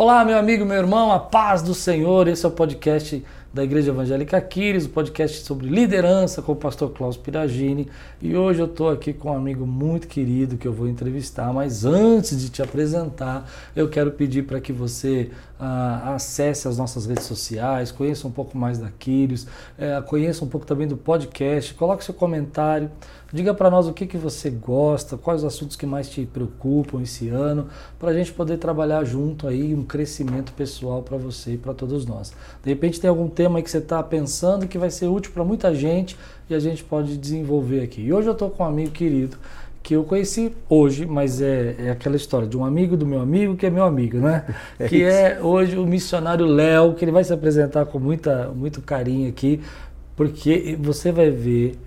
[0.00, 2.28] Olá, meu amigo, meu irmão, a paz do Senhor.
[2.28, 3.20] Esse é o podcast
[3.52, 7.88] da Igreja Evangélica Aquiles, o podcast sobre liderança com o pastor Klaus Piragini.
[8.22, 11.84] E hoje eu estou aqui com um amigo muito querido que eu vou entrevistar, mas
[11.84, 17.24] antes de te apresentar, eu quero pedir para que você ah, acesse as nossas redes
[17.24, 19.46] sociais, conheça um pouco mais da Aquiles,
[19.76, 22.90] eh, conheça um pouco também do podcast, coloque seu comentário.
[23.30, 27.02] Diga para nós o que, que você gosta, quais os assuntos que mais te preocupam
[27.02, 27.68] esse ano,
[27.98, 32.06] para a gente poder trabalhar junto aí um crescimento pessoal para você e para todos
[32.06, 32.32] nós.
[32.62, 35.74] De repente tem algum tema que você está pensando que vai ser útil para muita
[35.74, 36.16] gente
[36.48, 38.00] e a gente pode desenvolver aqui.
[38.00, 39.36] E hoje eu estou com um amigo querido
[39.82, 43.56] que eu conheci hoje, mas é, é, aquela história de um amigo do meu amigo
[43.56, 44.44] que é meu amigo, né?
[44.78, 48.82] É que é hoje o missionário Léo, que ele vai se apresentar com muita, muito
[48.82, 49.60] carinho aqui,
[50.16, 51.78] porque você vai ver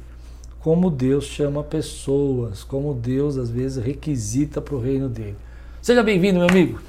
[0.59, 5.35] como Deus chama pessoas, como Deus às vezes requisita para o reino dele.
[5.81, 6.79] Seja bem-vindo, meu amigo.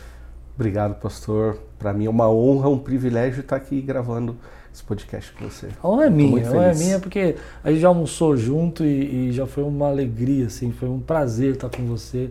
[0.55, 1.59] Obrigado, pastor.
[1.78, 4.37] Para mim é uma honra, um privilégio estar aqui gravando
[4.73, 5.69] esse podcast com você.
[5.83, 9.29] A honra é minha, a honra é minha porque a gente já almoçou junto e,
[9.29, 12.31] e, já foi uma alegria, assim, foi um prazer estar com você.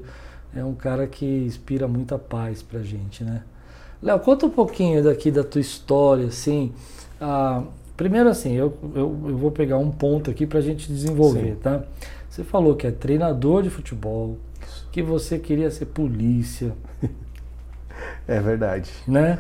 [0.55, 3.43] É um cara que inspira muita paz pra gente, né?
[4.01, 6.73] Léo, conta um pouquinho daqui da tua história, assim.
[7.19, 7.63] Ah,
[8.01, 11.55] Primeiro assim, eu, eu, eu vou pegar um ponto aqui para a gente desenvolver, Sim.
[11.61, 11.83] tá?
[12.27, 14.39] Você falou que é treinador de futebol,
[14.91, 16.73] que você queria ser polícia.
[18.27, 18.89] É verdade.
[19.07, 19.37] Né?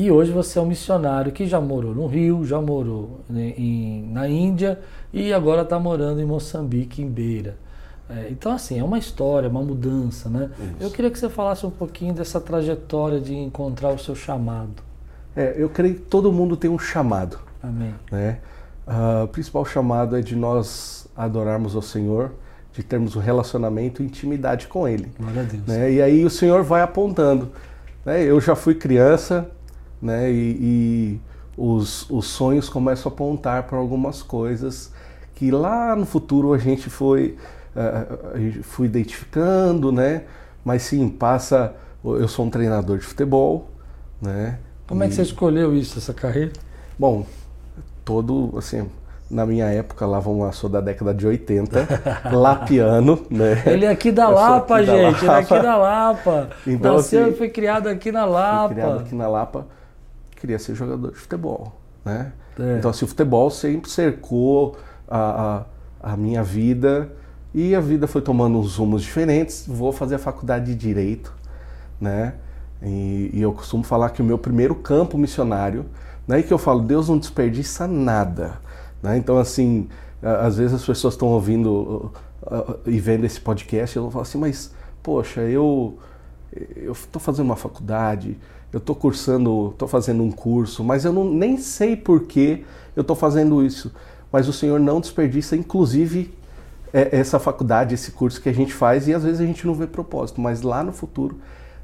[0.00, 4.08] E hoje você é um missionário que já morou no Rio, já morou né, em,
[4.10, 4.80] na Índia
[5.12, 7.58] e agora está morando em Moçambique, em Beira.
[8.08, 10.48] É, então, assim, é uma história, uma mudança, né?
[10.58, 10.74] Isso.
[10.80, 14.82] Eu queria que você falasse um pouquinho dessa trajetória de encontrar o seu chamado.
[15.36, 17.38] É, eu creio que todo mundo tem um chamado.
[17.62, 17.94] Amém.
[18.10, 18.38] Né?
[18.86, 22.32] Uh, o principal chamado é de nós adorarmos o Senhor,
[22.72, 25.12] de termos um relacionamento e intimidade com Ele.
[25.20, 25.66] Glória a Deus.
[25.66, 25.92] Né?
[25.92, 27.50] E aí o Senhor vai apontando.
[28.02, 28.24] Né?
[28.24, 29.50] Eu já fui criança
[30.00, 30.30] né?
[30.30, 31.20] e, e
[31.56, 34.92] os, os sonhos começam a apontar para algumas coisas
[35.34, 37.36] que lá no futuro a gente foi,
[37.74, 40.24] uh, foi identificando, né?
[40.62, 41.74] Mas sim, passa.
[42.04, 43.70] Eu sou um treinador de futebol,
[44.20, 44.58] né?
[44.86, 45.06] Como e...
[45.06, 46.52] é que você escolheu isso, essa carreira?
[46.98, 47.24] Bom,
[48.04, 48.86] todo, assim,
[49.30, 51.88] na minha época, lá vamos lá, sou da década de 80,
[52.32, 53.62] lapiano, né?
[53.64, 55.24] Ele é aqui da Lapa, aqui gente, da Lapa.
[55.24, 56.50] ele é aqui da Lapa.
[56.66, 58.68] Então, Nasceu assim, e foi criado aqui na Lapa.
[58.68, 59.66] Fui criado aqui na Lapa,
[60.40, 62.32] queria ser jogador de futebol, né?
[62.58, 62.78] É.
[62.78, 64.76] Então, assim, o futebol sempre cercou
[65.08, 65.64] a,
[66.02, 67.10] a, a, minha vida
[67.54, 69.64] e a vida foi tomando uns rumos diferentes.
[69.66, 71.32] Vou fazer a faculdade de Direito,
[72.00, 72.34] né?
[72.82, 75.86] E, e eu costumo falar que o meu primeiro campo missionário
[76.30, 78.60] Daí que eu falo, Deus não desperdiça nada.
[79.02, 79.16] Né?
[79.16, 79.88] Então, assim,
[80.22, 82.12] às vezes as pessoas estão ouvindo
[82.86, 85.98] e vendo esse podcast e eu falo assim, mas, poxa, eu
[86.76, 88.38] eu estou fazendo uma faculdade,
[88.72, 92.64] eu estou cursando, estou fazendo um curso, mas eu não, nem sei por que
[92.94, 93.92] eu estou fazendo isso.
[94.30, 96.32] Mas o Senhor não desperdiça, inclusive,
[96.92, 99.74] é, essa faculdade, esse curso que a gente faz e às vezes a gente não
[99.74, 101.36] vê propósito, mas lá no futuro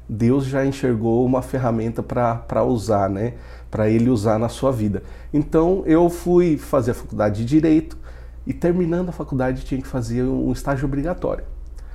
[0.07, 3.33] Deus já enxergou uma ferramenta para usar, né?
[3.69, 5.03] Para ele usar na sua vida.
[5.33, 7.97] Então eu fui fazer a faculdade de Direito
[8.45, 11.43] e terminando a faculdade tinha que fazer um estágio obrigatório.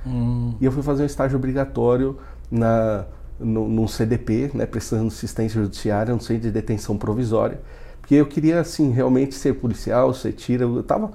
[0.05, 0.53] Hum.
[0.61, 2.17] E eu fui fazer um estágio obrigatório
[2.51, 3.05] na,
[3.39, 4.65] no, num CDP, né?
[4.65, 7.59] Prestando assistência judiciária, um centro de detenção provisória.
[7.99, 10.63] Porque eu queria, assim, realmente ser policial, ser tira.
[10.63, 11.11] Eu estava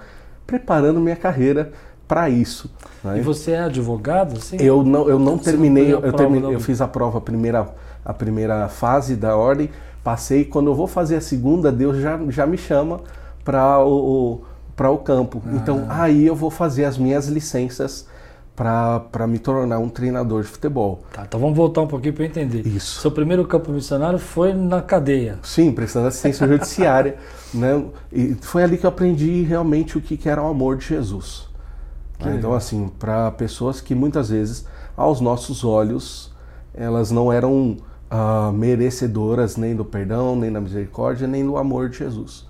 [0.47, 1.71] preparando minha carreira
[2.09, 2.71] para isso.
[3.05, 3.19] Né?
[3.19, 4.41] E você é advogado?
[4.41, 4.57] Sim?
[4.59, 7.69] Eu não, eu não terminei, eu, terminei eu fiz a prova, a primeira,
[8.03, 9.69] a primeira fase da ordem,
[10.03, 10.47] passei.
[10.47, 13.01] Quando eu vou fazer a segunda, Deus já, já me chama
[13.45, 14.41] para o,
[14.75, 15.43] para o campo.
[15.45, 15.51] Ah.
[15.57, 18.07] Então aí eu vou fazer as minhas licenças
[18.59, 21.05] para me tornar um treinador de futebol.
[21.13, 22.67] Tá, então vamos voltar um pouquinho para eu entender.
[22.67, 23.01] Isso.
[23.01, 25.39] Seu primeiro campo missionário foi na cadeia.
[25.45, 27.17] Sim, prestando assistência judiciária.
[27.55, 27.83] Né?
[28.13, 31.49] E foi ali que eu aprendi realmente o que, que era o amor de Jesus.
[32.23, 32.35] Né?
[32.37, 36.31] Então, assim, para pessoas que muitas vezes, aos nossos olhos,
[36.75, 37.79] elas não eram
[38.13, 42.47] uh, merecedoras nem do perdão, nem da misericórdia, nem do amor de Jesus.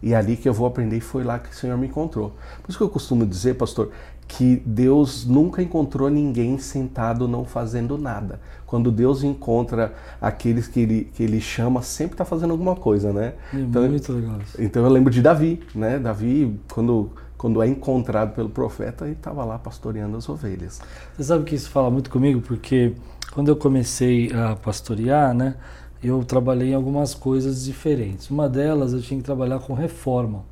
[0.00, 2.36] E ali que eu vou aprender, e foi lá que o Senhor me encontrou.
[2.62, 3.90] Por isso que eu costumo dizer, pastor,
[4.28, 8.40] que Deus nunca encontrou ninguém sentado não fazendo nada.
[8.66, 13.34] Quando Deus encontra aqueles que ele, que ele chama, sempre está fazendo alguma coisa, né?
[13.54, 14.38] É então, muito legal.
[14.58, 15.98] Então eu lembro de Davi, né?
[15.98, 20.80] Davi, quando quando é encontrado pelo profeta, ele estava lá pastoreando as ovelhas.
[21.14, 22.94] Você sabe que isso fala muito comigo, porque
[23.32, 25.54] quando eu comecei a pastorear, né,
[26.02, 28.30] eu trabalhei em algumas coisas diferentes.
[28.30, 30.44] Uma delas eu tinha que trabalhar com reforma.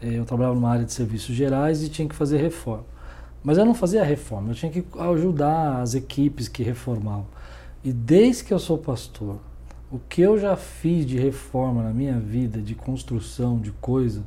[0.00, 2.84] É, eu trabalhava numa área de serviços gerais e tinha que fazer reforma.
[3.42, 7.26] Mas eu não fazia reforma, eu tinha que ajudar as equipes que reformavam.
[7.82, 9.38] E desde que eu sou pastor,
[9.92, 14.24] o que eu já fiz de reforma na minha vida, de construção, de coisa,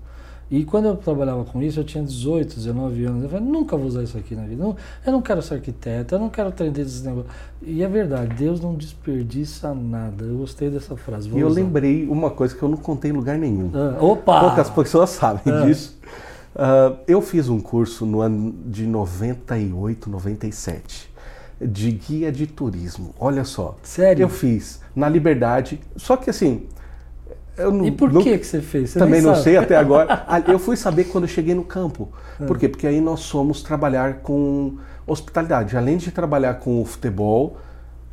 [0.50, 3.24] e quando eu trabalhava com isso, eu tinha 18, 19 anos.
[3.24, 4.64] Eu falei, nunca vou usar isso aqui na vida.
[5.06, 7.32] Eu não quero ser arquiteto, eu não quero aprender esses negócios.
[7.62, 10.24] E é verdade, Deus não desperdiça nada.
[10.24, 11.30] Eu gostei dessa frase.
[11.30, 11.60] e eu usar.
[11.60, 13.72] lembrei uma coisa que eu não contei em lugar nenhum.
[13.74, 14.40] Ah, opa!
[14.40, 15.66] Poucas pessoas sabem ah.
[15.66, 15.98] disso.
[16.56, 21.08] Uh, eu fiz um curso no ano de 98, 97
[21.60, 23.14] de guia de turismo.
[23.20, 23.76] Olha só.
[23.84, 24.24] Sério?
[24.24, 25.80] Eu fiz na Liberdade.
[25.96, 26.68] Só que assim,
[27.57, 28.92] não, e por que, que você fez?
[28.92, 29.44] Você também não sabe.
[29.44, 30.24] sei até agora.
[30.27, 32.09] Ah, eu fui saber quando eu cheguei no campo.
[32.39, 32.45] É.
[32.45, 32.69] Por quê?
[32.69, 35.75] Porque aí nós fomos trabalhar com hospitalidade.
[35.75, 37.57] Além de trabalhar com o futebol,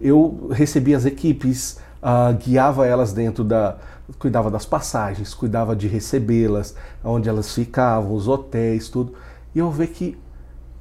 [0.00, 3.76] eu recebia as equipes, uh, guiava elas dentro da.
[4.18, 9.14] cuidava das passagens, cuidava de recebê-las, onde elas ficavam, os hotéis, tudo.
[9.54, 10.18] E eu vi que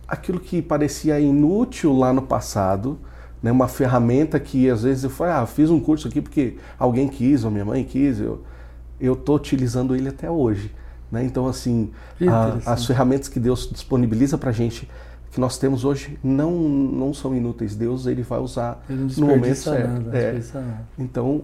[0.07, 2.99] aquilo que parecia inútil lá no passado,
[3.41, 7.09] né, uma ferramenta que às vezes eu falei, ah, fiz um curso aqui porque alguém
[7.09, 8.41] quis, ou minha mãe quis, eu
[9.03, 10.73] eu estou utilizando ele até hoje.
[11.11, 11.25] Né?
[11.25, 11.91] Então, assim,
[12.27, 14.89] a, as ferramentas que Deus disponibiliza para a gente,
[15.29, 17.75] que nós temos hoje, não, não são inúteis.
[17.75, 19.89] Deus ele vai usar ele no momento certo.
[19.89, 20.39] Nada, é.
[20.97, 21.43] Então,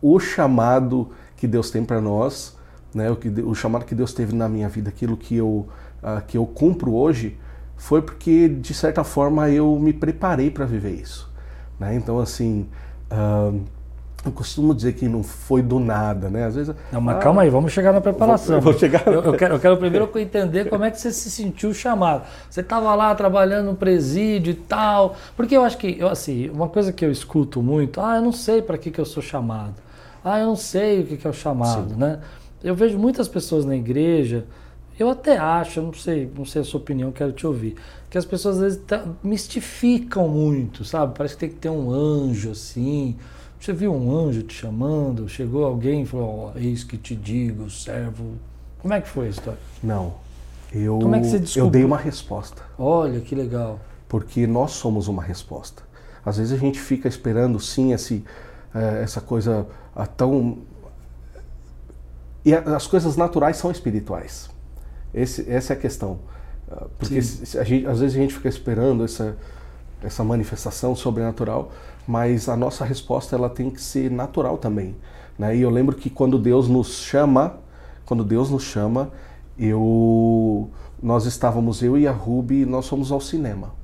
[0.00, 2.56] o chamado que Deus tem para nós,
[2.94, 5.68] né, o, que, o chamado que Deus teve na minha vida, aquilo que eu,
[6.02, 7.36] uh, que eu cumpro hoje,
[7.76, 11.28] foi porque, de certa forma, eu me preparei para viver isso.
[11.78, 11.96] Né?
[11.96, 12.68] Então, assim.
[13.10, 13.62] Uh,
[14.28, 16.44] eu costumo dizer que não foi do nada, né?
[16.44, 16.74] Às vezes.
[16.92, 18.60] Não, mas ah, calma aí, vamos chegar na preparação.
[18.60, 19.06] Vou, vou chegar.
[19.06, 22.24] Eu, eu, quero, eu quero primeiro entender como é que você se sentiu chamado.
[22.48, 25.16] Você estava lá trabalhando no presídio e tal.
[25.36, 28.32] Porque eu acho que, eu, assim, uma coisa que eu escuto muito, ah, eu não
[28.32, 29.74] sei para que, que eu sou chamado.
[30.24, 31.96] Ah, eu não sei o que, que é o chamado, Sim.
[31.96, 32.20] né?
[32.62, 34.44] Eu vejo muitas pessoas na igreja,
[34.98, 37.76] eu até acho, eu não sei, não sei a sua opinião, quero te ouvir,
[38.10, 38.82] que as pessoas às vezes
[39.22, 41.14] mistificam muito, sabe?
[41.16, 43.16] Parece que tem que ter um anjo assim
[43.60, 45.28] você viu um anjo te chamando?
[45.28, 48.34] Chegou alguém e falou: oh, Eis que te digo, servo.
[48.80, 49.58] Como é que foi a história?
[49.82, 50.14] Não.
[50.72, 51.66] Eu, Como é que você descobriu?
[51.66, 52.62] Eu dei uma resposta.
[52.78, 53.80] Olha que legal.
[54.08, 55.82] Porque nós somos uma resposta.
[56.24, 58.24] Às vezes a gente fica esperando, sim, esse,
[58.74, 59.66] é, essa coisa
[60.16, 60.58] tão.
[62.44, 64.48] E as coisas naturais são espirituais.
[65.12, 66.20] Esse, essa é a questão.
[66.70, 69.36] Ah, porque a gente, às vezes a gente fica esperando essa,
[70.02, 71.72] essa manifestação sobrenatural,
[72.08, 74.96] mas a nossa resposta ela tem que ser natural também.
[75.38, 75.58] Né?
[75.58, 77.58] E eu lembro que quando Deus nos chama,
[78.06, 79.12] quando Deus nos chama,
[79.58, 80.70] eu,
[81.02, 83.74] nós estávamos, eu e a Ruby, nós fomos ao cinema.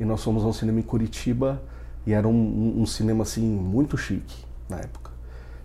[0.00, 1.62] E nós fomos ao cinema em Curitiba,
[2.06, 5.03] e era um, um, cinema assim muito chique na época.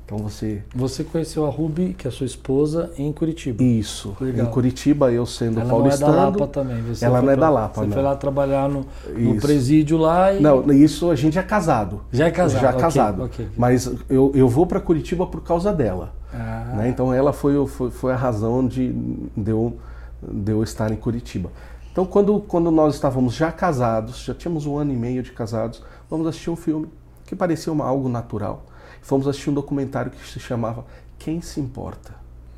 [0.09, 0.63] Então você.
[0.73, 3.61] Você conheceu a Ruby, que é sua esposa, em Curitiba.
[3.61, 4.17] Isso.
[4.19, 4.47] Legal.
[4.47, 6.13] Em Curitiba, eu sendo ela paulistano.
[6.13, 6.81] Ela não é da Lapa também.
[6.81, 7.93] Você ela não é da Lapa, Você não.
[7.93, 10.41] foi lá trabalhar no, no presídio lá e.
[10.41, 12.01] Não, isso a gente é casado.
[12.11, 12.61] Já é casado.
[12.61, 13.23] Já é casado.
[13.25, 13.55] Okay, okay.
[13.55, 16.11] Mas eu, eu vou para Curitiba por causa dela.
[16.33, 16.73] Ah.
[16.77, 16.89] Né?
[16.89, 18.91] Então ela foi, foi, foi a razão de,
[19.37, 19.77] de, eu,
[20.23, 21.51] de eu estar em Curitiba.
[21.91, 25.83] Então quando, quando nós estávamos já casados, já tínhamos um ano e meio de casados,
[26.09, 26.87] vamos assistir um filme
[27.27, 28.65] que parecia uma, algo natural
[29.01, 30.85] fomos assistir um documentário que se chamava
[31.17, 32.13] Quem se Importa?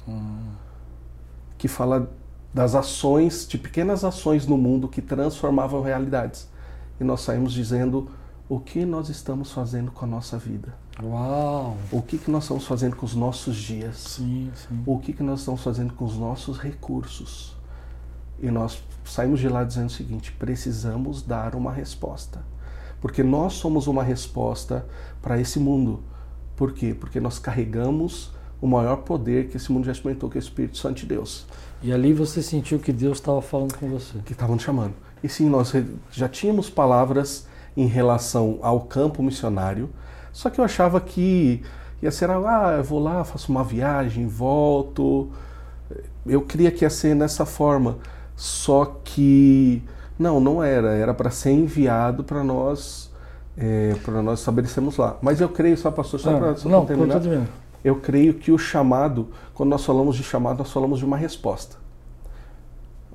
[0.07, 0.51] Hum.
[1.57, 2.11] Que fala
[2.53, 6.47] das ações, de pequenas ações no mundo que transformavam realidades.
[6.99, 8.09] E nós saímos dizendo
[8.49, 10.73] o que nós estamos fazendo com a nossa vida.
[11.01, 11.77] Uau!
[11.91, 13.97] O que, que nós estamos fazendo com os nossos dias?
[13.97, 14.83] Sim, sim.
[14.85, 17.55] O que, que nós estamos fazendo com os nossos recursos?
[18.41, 22.43] E nós saímos de lá dizendo o seguinte: precisamos dar uma resposta.
[22.99, 24.85] Porque nós somos uma resposta
[25.21, 26.03] para esse mundo.
[26.61, 26.93] Por quê?
[26.93, 28.29] Porque nós carregamos
[28.61, 31.47] o maior poder que esse mundo já experimentou, que é o Espírito Santo de Deus.
[31.81, 34.19] E ali você sentiu que Deus estava falando com você.
[34.23, 34.93] Que estavam te chamando.
[35.23, 35.73] E sim, nós
[36.11, 39.89] já tínhamos palavras em relação ao campo missionário,
[40.31, 41.63] só que eu achava que
[41.99, 45.31] ia ser, ah, eu vou lá, faço uma viagem, volto.
[46.27, 47.97] Eu queria que ia ser nessa forma.
[48.35, 49.81] Só que
[50.19, 50.93] não, não era.
[50.93, 53.10] Era para ser enviado para nós
[53.57, 55.17] é, para nós estabelecermos lá.
[55.21, 56.53] Mas eu creio, só pastor, só ah, para
[56.85, 57.21] terminar,
[57.83, 61.77] eu creio que o chamado, quando nós falamos de chamado, nós falamos de uma resposta.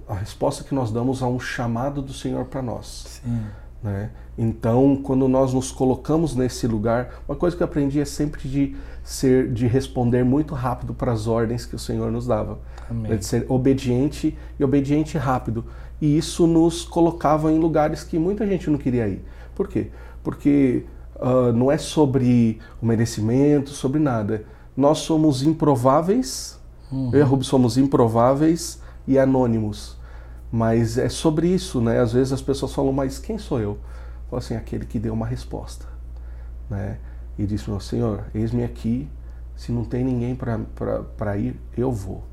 [0.08, 3.20] A resposta que nós damos a um chamado do Senhor para nós.
[3.24, 3.42] Sim.
[3.82, 4.10] Né?
[4.36, 8.76] Então, quando nós nos colocamos nesse lugar, uma coisa que eu aprendi é sempre de
[9.02, 12.58] ser, de responder muito rápido para as ordens que o Senhor nos dava,
[12.90, 13.16] Amém.
[13.16, 15.64] de ser obediente e obediente rápido.
[16.00, 19.24] E isso nos colocava em lugares que muita gente não queria ir.
[19.54, 19.90] Por quê?
[20.26, 24.44] Porque uh, não é sobre o merecimento, sobre nada.
[24.76, 26.58] Nós somos improváveis,
[26.90, 27.10] uhum.
[27.12, 29.96] eu e a somos improváveis e anônimos.
[30.50, 32.00] Mas é sobre isso, né?
[32.00, 33.78] Às vezes as pessoas falam, mas quem sou eu?
[34.28, 35.86] Foi assim, aquele que deu uma resposta,
[36.68, 36.98] né?
[37.38, 39.08] E disse, meu Senhor, eis-me aqui,
[39.54, 42.24] se não tem ninguém para ir, eu vou.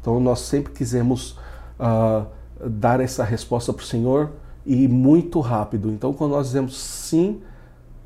[0.00, 1.38] Então nós sempre quisemos
[1.78, 2.26] uh,
[2.66, 4.30] dar essa resposta para o Senhor
[4.64, 5.90] e muito rápido.
[5.90, 7.40] Então quando nós dizemos sim,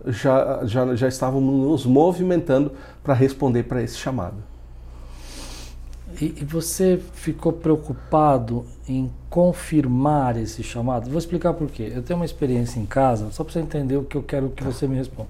[0.07, 2.73] já, já, já estávamos nos movimentando
[3.03, 4.37] para responder para esse chamado.
[6.21, 11.11] E, e, você ficou preocupado em confirmar esse chamado?
[11.11, 11.93] Vou explicar por quê.
[11.95, 14.65] Eu tenho uma experiência em casa, só para você entender o que eu quero que
[14.65, 15.29] você me responda.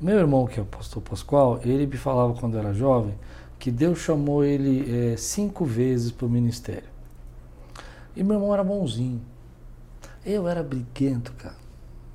[0.00, 3.14] Meu irmão, que é o pastor Pascoal, ele me falava quando era jovem
[3.58, 6.88] que Deus chamou ele é, cinco vezes para o ministério.
[8.14, 9.22] E meu irmão era bonzinho.
[10.24, 11.54] Eu era briguento, cara.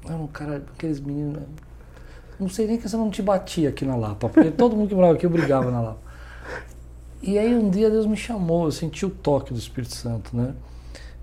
[0.03, 1.43] Eu era um cara, aqueles meninos.
[2.39, 4.95] Não sei nem que você não te batia aqui na Lapa, porque todo mundo que
[4.95, 5.99] morava aqui eu brigava na Lapa.
[7.21, 10.53] E aí um dia Deus me chamou, eu senti o toque do Espírito Santo, né?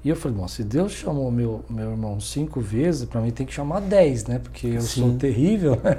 [0.04, 3.46] E eu falei, bom, se Deus chamou meu, meu irmão cinco vezes, para mim tem
[3.46, 4.38] que chamar dez, né?
[4.38, 5.00] Porque eu Sim.
[5.00, 5.98] sou terrível, né?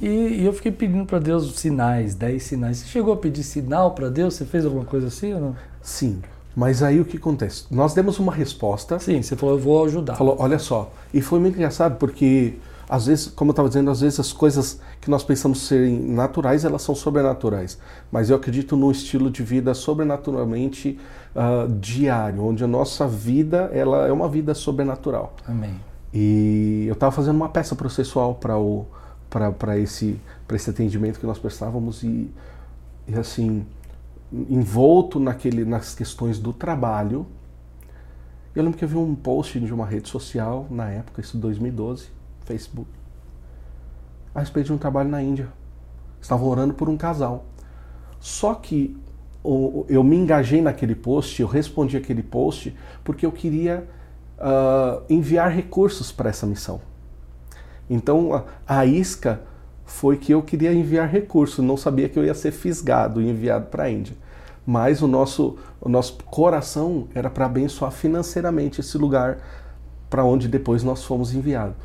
[0.00, 2.78] E, e eu fiquei pedindo para Deus sinais, dez sinais.
[2.78, 4.34] Você chegou a pedir sinal para Deus?
[4.34, 5.56] Você fez alguma coisa assim ou não?
[5.80, 6.22] Sim.
[6.54, 7.64] Mas aí o que acontece?
[7.70, 8.98] Nós demos uma resposta.
[8.98, 10.16] Sim, você falou, eu vou ajudar.
[10.16, 10.92] Falou, olha só.
[11.12, 12.54] E foi muito engraçado porque
[12.88, 16.62] às vezes, como eu estava dizendo, às vezes as coisas que nós pensamos serem naturais,
[16.62, 17.78] elas são sobrenaturais.
[18.10, 20.98] Mas eu acredito num estilo de vida sobrenaturalmente
[21.34, 25.34] uh, diário, onde a nossa vida ela é uma vida sobrenatural.
[25.48, 25.74] Amém.
[26.12, 28.84] E eu estava fazendo uma peça processual para o
[29.30, 30.20] para esse
[30.52, 32.30] esse atendimento que nós prestávamos e,
[33.08, 33.64] e assim
[34.32, 37.26] envolto naquele nas questões do trabalho.
[38.54, 42.08] Eu lembro que eu vi um post de uma rede social na época, isso 2012
[42.44, 42.90] Facebook,
[44.34, 45.48] a respeito de um trabalho na Índia.
[46.20, 47.46] Estavam orando por um casal.
[48.20, 48.96] Só que
[49.44, 53.88] eu me engajei naquele post, eu respondi aquele post porque eu queria
[54.38, 56.80] uh, enviar recursos para essa missão.
[57.90, 59.42] Então a, isca
[59.92, 63.66] foi que eu queria enviar recursos, não sabia que eu ia ser fisgado e enviado
[63.66, 64.16] para a Índia.
[64.66, 69.38] Mas o nosso, o nosso coração era para abençoar financeiramente esse lugar
[70.08, 71.76] para onde depois nós fomos enviados.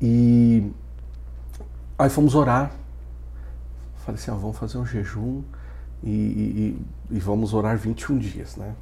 [0.00, 0.72] E
[1.98, 2.72] aí fomos orar.
[3.98, 5.42] Falei assim, ó, vamos fazer um jejum
[6.02, 6.78] e, e,
[7.10, 8.74] e, vamos orar 21 dias, né?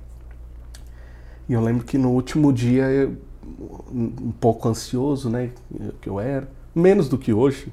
[1.49, 3.17] E eu lembro que no último dia, eu,
[3.93, 5.51] um pouco ansioso, né,
[6.01, 7.73] que eu era, menos do que hoje,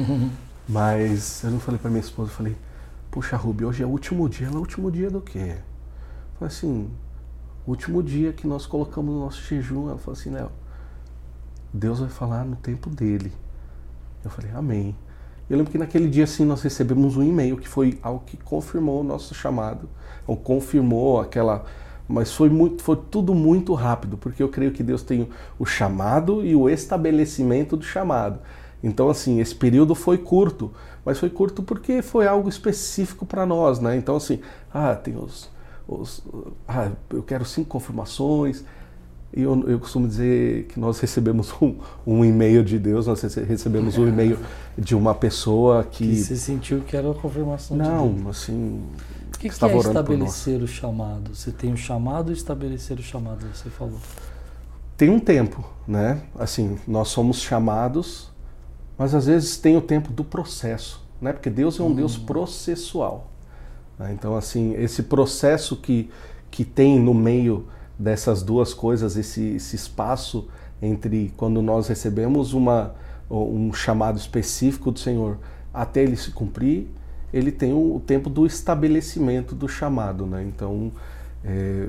[0.68, 2.56] mas eu não falei para minha esposa, eu falei,
[3.10, 4.46] puxa, Ruby, hoje é o último dia.
[4.46, 5.38] Ela, é o último dia do quê?
[5.38, 6.90] Eu falei assim,
[7.66, 9.88] último dia que nós colocamos o nosso jejum.
[9.88, 10.50] Ela falou assim, Léo,
[11.72, 13.32] Deus vai falar no tempo dele.
[14.24, 14.96] Eu falei, amém.
[15.48, 19.00] Eu lembro que naquele dia assim nós recebemos um e-mail que foi algo que confirmou
[19.00, 19.88] o nosso chamado,
[20.26, 21.64] ou confirmou aquela,
[22.12, 25.28] mas foi muito, foi tudo muito rápido, porque eu creio que Deus tem
[25.58, 28.38] o chamado e o estabelecimento do chamado.
[28.82, 30.70] Então assim, esse período foi curto,
[31.06, 33.96] mas foi curto porque foi algo específico para nós, né?
[33.96, 34.40] Então assim,
[34.74, 35.48] ah, tem os,
[35.88, 36.22] os
[36.68, 38.62] ah, eu quero cinco confirmações,
[39.34, 43.96] e eu, eu, costumo dizer que nós recebemos um, um e-mail de Deus, nós recebemos
[43.96, 44.38] um e-mail
[44.76, 46.06] de uma pessoa que.
[46.06, 48.36] Que você sentiu que era a confirmação Não, de Deus.
[48.36, 48.82] assim.
[49.28, 51.34] O que, que é estabelecer o chamado?
[51.34, 53.98] Você tem o chamado e estabelecer o chamado, você falou.
[54.96, 56.22] Tem um tempo, né?
[56.38, 58.30] Assim, nós somos chamados,
[58.96, 61.32] mas às vezes tem o tempo do processo, né?
[61.32, 61.94] Porque Deus é um hum.
[61.94, 63.30] Deus processual.
[63.98, 64.12] Né?
[64.12, 66.10] Então, assim, esse processo que,
[66.50, 67.66] que tem no meio
[67.98, 70.48] dessas duas coisas, esse, esse espaço
[70.80, 72.94] entre quando nós recebemos uma,
[73.30, 75.38] um chamado específico do Senhor
[75.72, 76.88] até ele se cumprir,
[77.32, 80.26] ele tem o, tempo do estabelecimento do chamado.
[80.26, 80.44] Né?
[80.44, 80.92] Então,
[81.44, 81.88] é,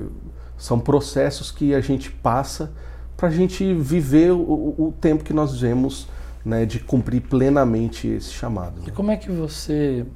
[0.56, 2.72] são processos que a gente passa
[3.16, 6.08] para a gente viver o, o, tempo que nós vivemos
[6.44, 8.80] né, de cumprir plenamente esse chamado.
[8.80, 8.86] Né?
[8.88, 10.06] E como é que você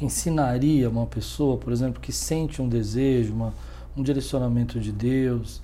[0.00, 3.52] ensinaria uma pessoa, por exemplo, que sente um desejo, uma
[3.96, 5.62] um direcionamento de Deus.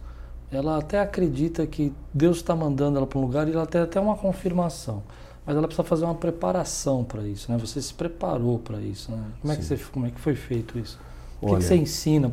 [0.50, 4.00] Ela até acredita que Deus está mandando ela para um lugar e ela tem até
[4.00, 5.02] uma confirmação.
[5.46, 7.58] Mas ela precisa fazer uma preparação para isso, né?
[7.58, 9.24] Você se preparou para isso, né?
[9.40, 10.98] Como é, que você, como é que foi feito isso?
[11.40, 12.32] O que, que, você ensina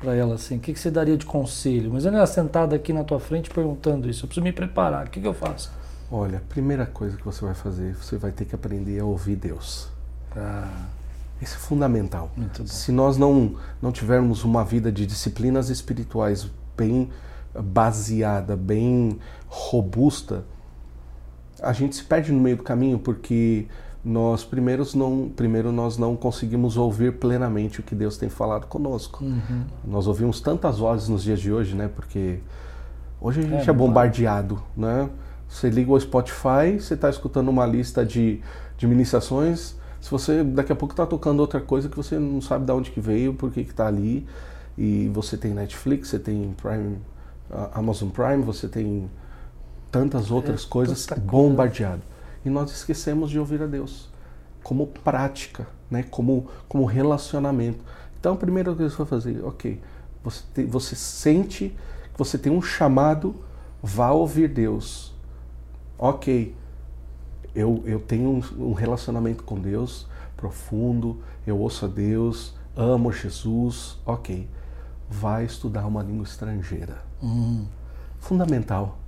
[0.00, 0.56] para ela assim?
[0.56, 1.92] O que, que você daria de conselho?
[1.92, 4.24] Mas ela é sentada aqui na tua frente perguntando isso.
[4.24, 5.06] Eu preciso me preparar.
[5.06, 5.70] O que, que eu faço?
[6.10, 9.36] Olha, a primeira coisa que você vai fazer, você vai ter que aprender a ouvir
[9.36, 9.88] Deus.
[10.34, 10.97] Ah.
[11.40, 12.30] Isso é fundamental.
[12.64, 17.08] Se nós não, não tivermos uma vida de disciplinas espirituais bem
[17.54, 20.44] baseada, bem robusta,
[21.62, 23.66] a gente se perde no meio do caminho porque
[24.04, 29.24] nós primeiros não, primeiro nós não conseguimos ouvir plenamente o que Deus tem falado conosco.
[29.24, 29.64] Uhum.
[29.84, 31.88] Nós ouvimos tantas vozes nos dias de hoje, né?
[31.88, 32.38] Porque
[33.20, 35.08] hoje a gente é, é bombardeado, né?
[35.48, 38.40] Você liga o Spotify, você está escutando uma lista de,
[38.76, 39.77] de ministrações.
[40.00, 42.90] Se você daqui a pouco está tocando outra coisa que você não sabe de onde
[42.90, 44.26] que veio, por que está ali,
[44.76, 46.98] e você tem Netflix, você tem Prime,
[47.72, 49.10] Amazon Prime, você tem
[49.90, 52.02] tantas outras é, coisas bombardeado.
[52.44, 54.08] E nós esquecemos de ouvir a Deus
[54.62, 56.04] como prática, né?
[56.10, 57.84] como, como relacionamento.
[58.20, 59.80] Então, a primeira coisa que você vai fazer, ok,
[60.22, 61.76] você, te, você sente
[62.12, 63.34] que você tem um chamado,
[63.82, 65.14] vá ouvir Deus.
[65.98, 66.54] Ok,
[67.58, 74.48] eu, eu tenho um, relacionamento com Deus profundo, eu ouço a Deus, amo Jesus, ok.
[75.10, 77.02] Vai estudar uma língua estrangeira.
[77.20, 77.64] Hum.
[78.20, 78.98] Fundamental.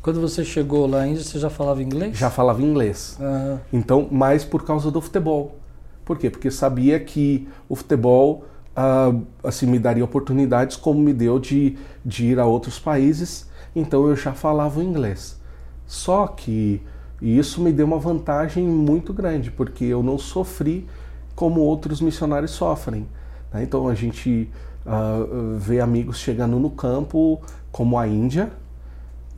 [0.00, 2.16] Quando você chegou lá ainda, você já falava inglês?
[2.16, 3.18] Já falava inglês.
[3.20, 3.58] Uhum.
[3.72, 5.58] Então, mais por causa do futebol.
[6.04, 6.30] Por quê?
[6.30, 8.44] Porque sabia que o futebol
[8.74, 13.48] uh, assim, me daria oportunidades como me deu de, de ir a outros países.
[13.76, 15.38] Então, eu já falava o inglês.
[15.86, 16.80] Só que
[17.22, 20.86] isso me deu uma vantagem muito grande, porque eu não sofri
[21.34, 23.06] como outros missionários sofrem.
[23.52, 23.62] Né?
[23.62, 24.50] Então, a gente
[24.84, 28.50] uh, vê amigos chegando no campo, como a Índia,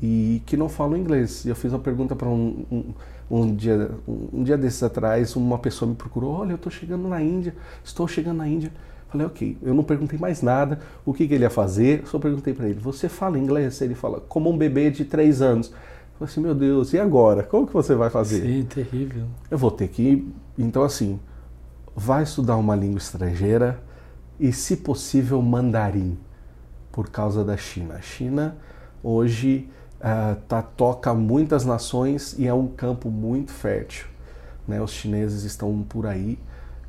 [0.03, 1.45] e que não falam inglês.
[1.45, 2.85] E eu fiz uma pergunta para um, um,
[3.31, 7.23] um, dia, um, dia desses atrás, uma pessoa me procurou, olha, eu estou chegando na
[7.23, 8.73] Índia, estou chegando na Índia.
[9.09, 12.53] Falei, ok, eu não perguntei mais nada, o que, que ele ia fazer, só perguntei
[12.53, 13.81] para ele, você fala inglês?
[13.81, 15.73] Ele fala, como um bebê de três anos.
[16.19, 17.43] Falei assim, meu Deus, e agora?
[17.43, 18.43] Como que você vai fazer?
[18.43, 19.27] Sim, terrível.
[19.51, 21.19] Eu vou ter que, então assim,
[21.95, 23.83] vai estudar uma língua estrangeira
[24.39, 26.17] e, se possível, mandarim,
[26.93, 27.95] por causa da China.
[27.95, 28.57] A China,
[29.03, 29.69] hoje,
[30.01, 34.07] uh, tá, toca muitas nações e é um campo muito fértil.
[34.69, 34.81] Né?
[34.81, 36.39] Os chineses estão por aí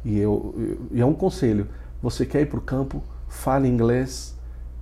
[0.04, 1.68] e, eu, e é um conselho:
[2.02, 4.36] você quer ir para o campo, fale inglês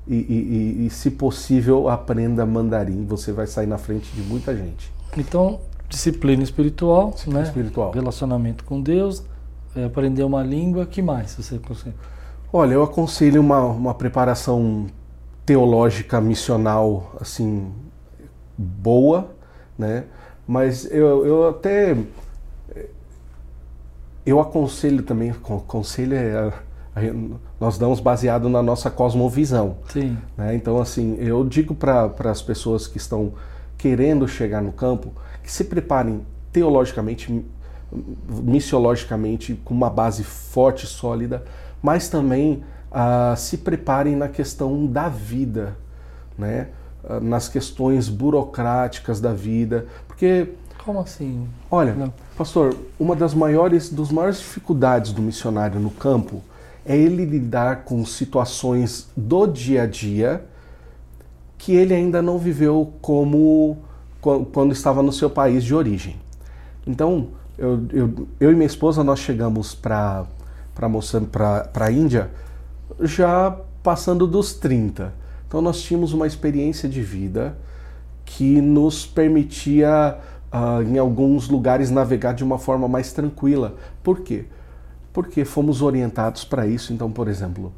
[0.08, 3.06] e, e, e, se possível, aprenda mandarim.
[3.06, 4.92] Você vai sair na frente de muita gente.
[5.18, 7.48] Então, disciplina espiritual, disciplina né?
[7.48, 7.92] espiritual.
[7.92, 9.24] relacionamento com Deus,
[9.76, 11.96] é aprender uma língua, que mais você consegue?
[12.52, 14.88] Olha, eu aconselho uma, uma preparação
[15.46, 17.72] teológica missional assim
[18.58, 19.32] boa,
[19.78, 20.06] né?
[20.48, 21.96] Mas eu, eu até
[24.26, 26.54] eu aconselho também, conselho é
[27.60, 29.78] nós damos baseado na nossa cosmovisão.
[29.92, 30.18] Sim.
[30.38, 30.56] Né?
[30.56, 33.34] Então, assim, eu digo para as pessoas que estão
[33.78, 37.44] querendo chegar no campo que se preparem teologicamente,
[38.30, 41.44] missiologicamente, com uma base forte, sólida,
[41.82, 45.76] mas também uh, se preparem na questão da vida,
[46.38, 46.68] né?
[47.06, 50.48] Ah, nas questões burocráticas da vida, porque
[50.86, 51.48] como assim?
[51.72, 52.14] Olha, Não.
[52.38, 56.42] pastor, uma das maiores, dos maiores dificuldades do missionário no campo
[56.86, 60.44] é ele lidar com situações do dia a dia
[61.58, 63.78] que ele ainda não viveu como
[64.22, 66.16] quando estava no seu país de origem.
[66.88, 70.26] Então, eu, eu, eu e minha esposa nós chegamos para
[71.80, 72.30] a Índia
[73.00, 75.14] já passando dos 30.
[75.48, 77.56] Então nós tínhamos uma experiência de vida
[78.26, 80.18] que nos permitia,
[80.52, 83.76] uh, em alguns lugares, navegar de uma forma mais tranquila.
[84.02, 84.46] Por quê?
[85.14, 86.92] Porque fomos orientados para isso.
[86.92, 87.72] Então, por exemplo,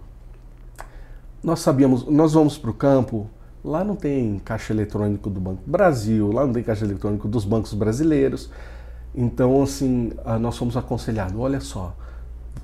[1.44, 3.30] nós sabíamos, nós vamos para o campo,
[3.64, 7.74] lá não tem caixa eletrônico do Banco Brasil, lá não tem caixa eletrônico dos bancos
[7.74, 8.50] brasileiros.
[9.14, 11.96] Então, assim, nós fomos aconselhados: olha só,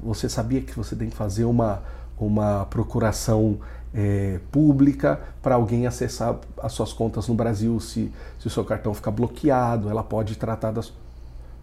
[0.01, 1.83] você sabia que você tem que fazer uma,
[2.17, 3.59] uma procuração
[3.93, 8.93] é, pública para alguém acessar as suas contas no Brasil se, se o seu cartão
[8.93, 10.93] ficar bloqueado, ela pode tratar das.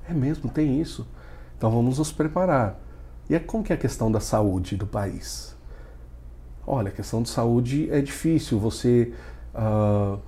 [0.09, 1.07] É mesmo, tem isso.
[1.57, 2.79] Então vamos nos preparar.
[3.29, 5.55] E é como que é a questão da saúde do país?
[6.67, 8.59] Olha, a questão de saúde é difícil.
[8.59, 9.13] Você,
[9.55, 10.19] uh,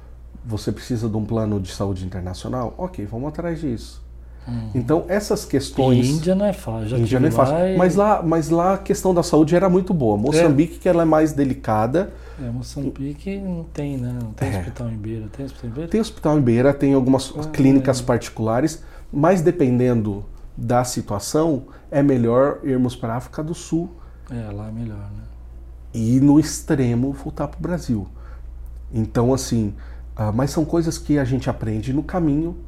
[0.44, 2.74] você precisa de um plano de saúde internacional?
[2.78, 4.02] Ok, vamos atrás disso.
[4.48, 4.70] Hum.
[4.74, 6.06] Então, essas questões.
[6.06, 6.98] E Índia não é fácil.
[6.98, 7.54] Índia não é fácil.
[7.56, 7.76] E...
[7.76, 10.16] Mas, lá, mas lá a questão da saúde era muito boa.
[10.16, 10.78] Moçambique, é.
[10.78, 12.12] que ela é mais delicada.
[12.42, 14.16] É, Moçambique não tem, né?
[14.20, 14.58] Não tem é.
[14.58, 15.28] hospital em Beira.
[15.30, 15.90] Tem hospital em Beira?
[15.90, 18.02] Tem hospital em Beira, tem algumas ah, clínicas é.
[18.02, 18.82] particulares,
[19.12, 20.24] mas dependendo
[20.60, 23.90] da situação, é melhor irmos para a África do Sul.
[24.30, 25.24] É, lá é melhor, né?
[25.94, 28.06] E no extremo voltar para o Brasil.
[28.92, 29.74] Então, assim,
[30.18, 32.58] uh, mas são coisas que a gente aprende no caminho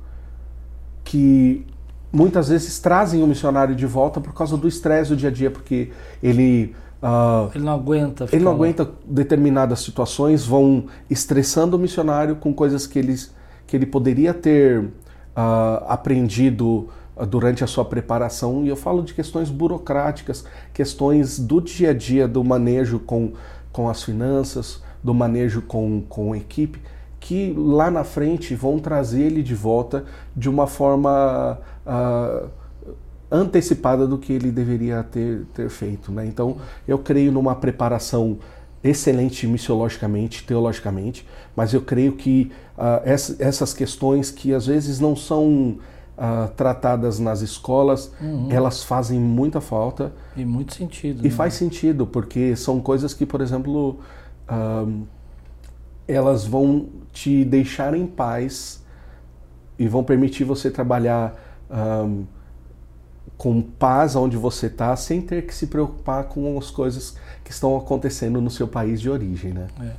[1.04, 1.66] que
[2.10, 5.50] muitas vezes trazem o missionário de volta por causa do estresse do dia a dia,
[5.50, 8.28] porque ele Uh, ele não aguenta.
[8.30, 8.56] Ele não lá.
[8.58, 13.34] aguenta determinadas situações, vão estressando o missionário com coisas que, eles,
[13.66, 16.88] que ele poderia ter uh, aprendido
[17.28, 18.64] durante a sua preparação.
[18.64, 23.32] E eu falo de questões burocráticas, questões do dia a dia, do manejo com,
[23.70, 26.80] com as finanças, do manejo com, com a equipe,
[27.20, 32.48] que lá na frente vão trazer ele de volta de uma forma uh,
[33.30, 36.10] antecipada do que ele deveria ter, ter feito.
[36.10, 36.26] Né?
[36.26, 38.38] Então, eu creio numa preparação
[38.82, 43.00] excelente missiologicamente, teologicamente, mas eu creio que uh,
[43.38, 45.78] essas questões que às vezes não são
[46.22, 48.46] uh, tratadas nas escolas, uhum.
[48.48, 50.12] elas fazem muita falta.
[50.36, 51.20] E muito sentido.
[51.26, 51.30] E né?
[51.30, 53.98] faz sentido, porque são coisas que, por exemplo,
[54.48, 55.02] uh,
[56.06, 58.82] elas vão te deixar em paz
[59.78, 61.34] e vão permitir você trabalhar
[62.06, 62.24] um,
[63.36, 67.76] com paz onde você está, sem ter que se preocupar com as coisas que estão
[67.76, 69.66] acontecendo no seu país de origem, né?
[69.80, 69.90] É.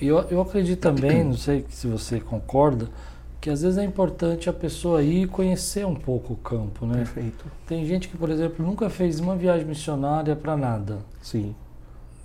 [0.00, 2.88] Eu, eu acredito também, não sei se você concorda,
[3.42, 6.98] que às vezes é importante a pessoa ir conhecer um pouco o campo, né?
[6.98, 7.44] Perfeito.
[7.66, 10.98] Tem gente que, por exemplo, nunca fez uma viagem missionária para nada.
[11.20, 11.52] Sim.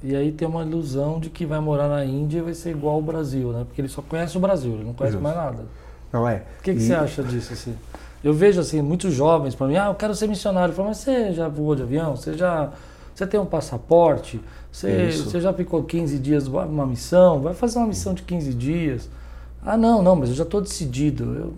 [0.04, 2.94] E aí tem uma ilusão de que vai morar na Índia e vai ser igual
[2.94, 3.64] ao Brasil, né?
[3.66, 5.24] Porque ele só conhece o Brasil, ele não conhece Isso.
[5.24, 5.66] mais nada.
[6.14, 6.44] Não é.
[6.60, 6.82] O que, que e...
[6.82, 7.76] você acha disso, assim?
[8.24, 10.72] Eu vejo, assim, muitos jovens para mim, ah, eu quero ser missionário.
[10.72, 12.16] Eu falo, mas você já voou de avião?
[12.16, 12.72] Você já...
[13.16, 14.40] Você tem um passaporte?
[14.72, 17.42] Você, você já ficou 15 dias numa missão?
[17.42, 19.10] Vai fazer uma missão de 15 dias?
[19.66, 21.24] Ah, não, não, mas eu já estou decidido.
[21.24, 21.54] Eu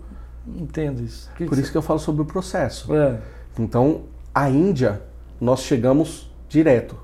[0.46, 1.30] não entendo isso.
[1.36, 2.94] Que Por isso que eu falo sobre o processo.
[2.94, 3.18] É.
[3.58, 4.02] Então,
[4.34, 5.02] a Índia,
[5.40, 6.96] nós chegamos direto.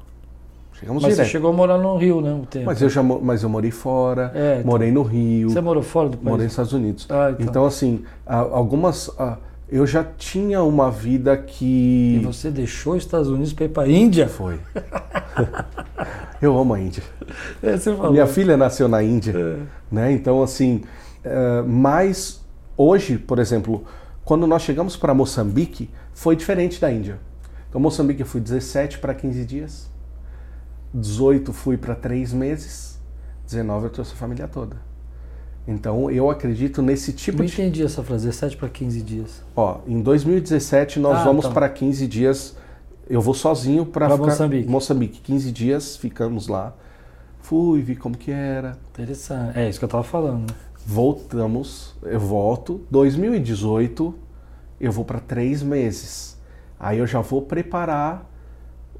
[0.73, 1.27] Chegamos mas direto.
[1.27, 2.33] você chegou a morar no Rio, né?
[2.33, 2.67] Um tempo.
[2.67, 5.49] Mas eu já mas eu morei fora, é, então, morei no Rio.
[5.49, 6.29] Você morou fora do país?
[6.29, 7.07] Morei nos Estados Unidos.
[7.09, 7.47] Ah, então.
[7.47, 7.67] então.
[7.67, 9.11] assim, algumas.
[9.69, 12.19] Eu já tinha uma vida que.
[12.21, 14.29] E você deixou os Estados Unidos para ir para a Índia?
[14.29, 14.61] Foi.
[16.41, 17.03] eu amo a Índia.
[17.61, 18.13] É, você falou.
[18.13, 19.35] Minha filha nasceu na Índia.
[19.37, 19.57] É.
[19.91, 20.13] Né?
[20.13, 20.83] Então, assim.
[21.25, 22.45] Uh, mas
[22.77, 23.85] hoje, por exemplo,
[24.25, 27.19] quando nós chegamos para Moçambique, foi diferente da Índia.
[27.69, 29.91] Então, Moçambique eu fui 17 para 15 dias.
[30.95, 33.01] 18 fui para 3 meses.
[33.47, 34.86] 19 eu trouxe a família toda.
[35.67, 37.53] Então eu acredito nesse tipo Não de.
[37.53, 39.43] Não entendi essa frase, 17 para 15 dias.
[39.55, 41.51] Ó, em 2017 nós ah, vamos tá.
[41.53, 42.57] para 15 dias.
[43.09, 44.69] Eu vou sozinho para ficar Moçambique.
[44.69, 46.75] Moçambique, 15 dias, ficamos lá.
[47.41, 48.77] Fui, vi como que era.
[48.93, 49.59] Interessante.
[49.59, 50.53] É isso que eu tava falando.
[50.85, 52.85] Voltamos, eu volto.
[52.91, 54.15] 2018
[54.81, 56.37] eu vou para três meses.
[56.79, 58.31] Aí eu já vou preparar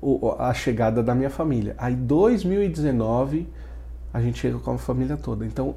[0.01, 1.75] o, a chegada da minha família.
[1.79, 3.49] Aí 2019
[4.13, 5.45] a gente chega com a família toda.
[5.45, 5.75] Então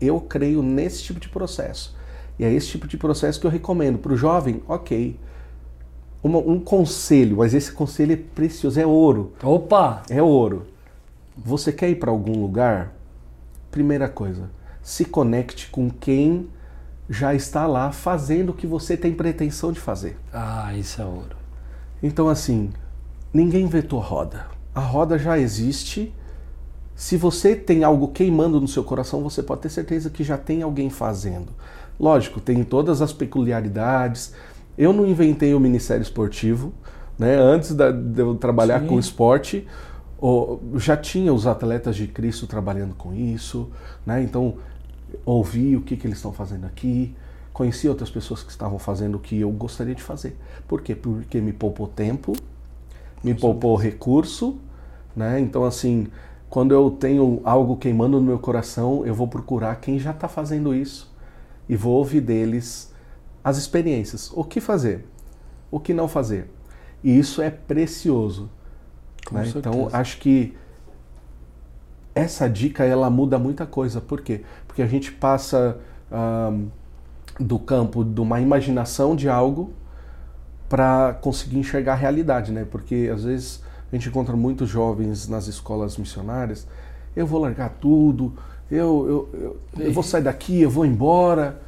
[0.00, 1.96] eu creio nesse tipo de processo.
[2.38, 5.18] E é esse tipo de processo que eu recomendo para o jovem, ok.
[6.22, 9.32] Uma, um conselho, mas esse conselho é precioso, é ouro.
[9.42, 10.02] Opa!
[10.08, 10.66] É ouro.
[11.36, 12.94] Você quer ir para algum lugar?
[13.70, 14.50] Primeira coisa,
[14.82, 16.48] se conecte com quem
[17.08, 20.16] já está lá fazendo o que você tem pretensão de fazer.
[20.32, 21.36] Ah, isso é ouro.
[22.02, 22.70] Então, assim,
[23.32, 24.46] ninguém inventou roda.
[24.74, 26.14] A roda já existe
[27.00, 30.60] se você tem algo queimando no seu coração, você pode ter certeza que já tem
[30.60, 31.48] alguém fazendo.
[31.98, 34.34] Lógico, tem todas as peculiaridades.
[34.76, 36.74] Eu não inventei o Ministério Esportivo,
[37.18, 37.36] né?
[37.36, 38.86] Antes de eu trabalhar Sim.
[38.86, 39.66] com esporte,
[40.74, 43.70] já tinha os atletas de Cristo trabalhando com isso,
[44.04, 44.22] né?
[44.22, 44.56] Então
[45.24, 47.16] ouvi o que, que eles estão fazendo aqui,
[47.50, 50.36] conheci outras pessoas que estavam fazendo o que eu gostaria de fazer.
[50.68, 50.94] Por quê?
[50.94, 52.34] Porque me poupou tempo,
[53.24, 54.58] me poupou recurso,
[55.16, 55.40] né?
[55.40, 56.08] Então assim
[56.50, 60.74] quando eu tenho algo queimando no meu coração, eu vou procurar quem já está fazendo
[60.74, 61.14] isso
[61.68, 62.92] e vou ouvir deles
[63.42, 64.32] as experiências.
[64.34, 65.06] O que fazer?
[65.70, 66.50] O que não fazer?
[67.04, 68.50] E isso é precioso.
[69.30, 69.52] Né?
[69.54, 70.56] Então, acho que
[72.12, 74.00] essa dica ela muda muita coisa.
[74.00, 74.42] Por quê?
[74.66, 75.78] Porque a gente passa
[76.10, 76.68] um,
[77.38, 79.72] do campo de uma imaginação de algo
[80.68, 82.66] para conseguir enxergar a realidade, né?
[82.68, 86.66] Porque às vezes a gente encontra muitos jovens nas escolas missionárias.
[87.14, 88.32] Eu vou largar tudo,
[88.70, 91.60] eu, eu, eu, eu vou sair daqui, eu vou embora.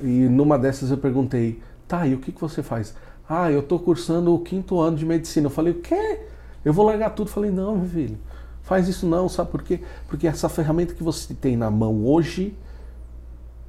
[0.00, 2.94] E numa dessas eu perguntei, tá, e o que, que você faz?
[3.28, 5.46] Ah, eu estou cursando o quinto ano de medicina.
[5.46, 6.20] Eu falei, o quê?
[6.64, 7.28] Eu vou largar tudo.
[7.28, 8.18] Eu falei, não, meu filho,
[8.62, 9.80] faz isso não, sabe por quê?
[10.08, 12.54] Porque essa ferramenta que você tem na mão hoje,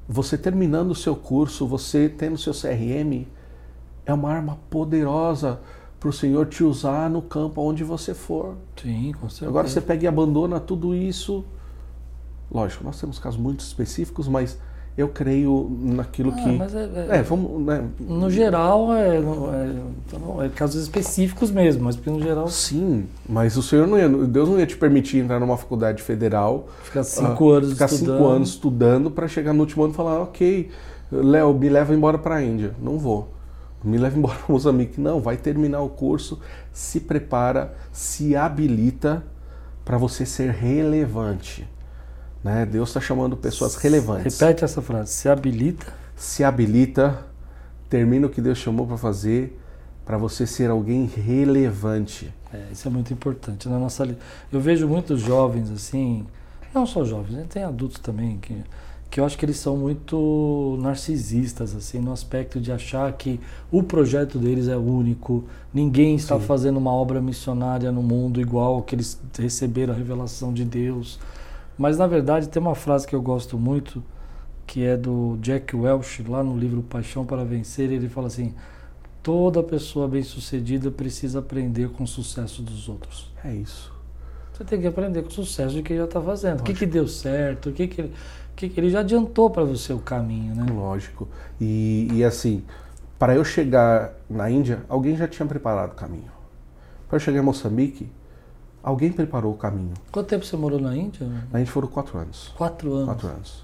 [0.07, 3.25] você terminando o seu curso, você tendo o seu CRM,
[4.05, 5.59] é uma arma poderosa
[5.99, 8.55] para o Senhor te usar no campo onde você for.
[8.81, 9.49] Sim, com certeza.
[9.49, 11.43] Agora você pega e abandona tudo isso.
[12.51, 14.57] Lógico, nós temos casos muito específicos, mas
[14.95, 16.51] eu creio naquilo ah, que.
[16.57, 17.83] Mas é, é, é, vamos, né?
[17.99, 22.47] No geral, é, é, é, casos específicos mesmo, mas porque no geral.
[22.47, 26.67] Sim, mas o Senhor não ia, Deus não ia te permitir entrar numa faculdade federal,
[26.83, 28.17] ficar cinco anos ficar estudando.
[28.17, 30.69] cinco anos estudando para chegar no último ano e falar, ok,
[31.11, 32.73] Léo, me leva embora para a Índia.
[32.81, 33.36] Não vou
[33.87, 34.99] me leva embora para Moçambique.
[34.99, 36.39] Não, vai terminar o curso,
[36.71, 39.23] se prepara, se habilita
[39.83, 41.67] para você ser relevante.
[42.43, 42.65] Né?
[42.65, 44.39] Deus está chamando pessoas relevantes.
[44.39, 45.11] Repete essa frase.
[45.11, 45.93] Se habilita.
[46.15, 47.25] Se habilita,
[47.89, 49.59] termina o que Deus chamou para fazer,
[50.05, 52.33] para você ser alguém relevante.
[52.53, 54.07] É, isso é muito importante na nossa.
[54.51, 56.25] Eu vejo muitos jovens assim,
[56.73, 57.45] não só jovens, né?
[57.49, 58.63] tem adultos também que
[59.09, 63.39] que eu acho que eles são muito narcisistas, assim, no aspecto de achar que
[63.71, 66.45] o projeto deles é único, ninguém está Sim.
[66.45, 71.19] fazendo uma obra missionária no mundo igual que eles receberam a revelação de Deus.
[71.77, 74.03] Mas, na verdade, tem uma frase que eu gosto muito,
[74.65, 78.53] que é do Jack Welch, lá no livro Paixão para Vencer, ele fala assim,
[79.23, 83.31] toda pessoa bem-sucedida precisa aprender com o sucesso dos outros.
[83.43, 83.95] É isso.
[84.53, 86.61] Você tem que aprender com o sucesso de quem já está fazendo.
[86.61, 88.09] O que, que deu certo, o que, que
[88.57, 90.65] que ele já adiantou para você o caminho, né?
[90.71, 91.27] Lógico.
[91.61, 92.63] E, e assim,
[93.19, 96.31] para eu chegar na Índia, alguém já tinha preparado o caminho.
[97.07, 98.09] Para eu chegar em Moçambique,
[98.81, 99.93] alguém preparou o caminho.
[100.11, 101.27] Quanto tempo você morou na Índia?
[101.51, 102.51] Na Índia foram quatro anos.
[102.57, 103.05] Quatro anos?
[103.05, 103.63] Quatro anos.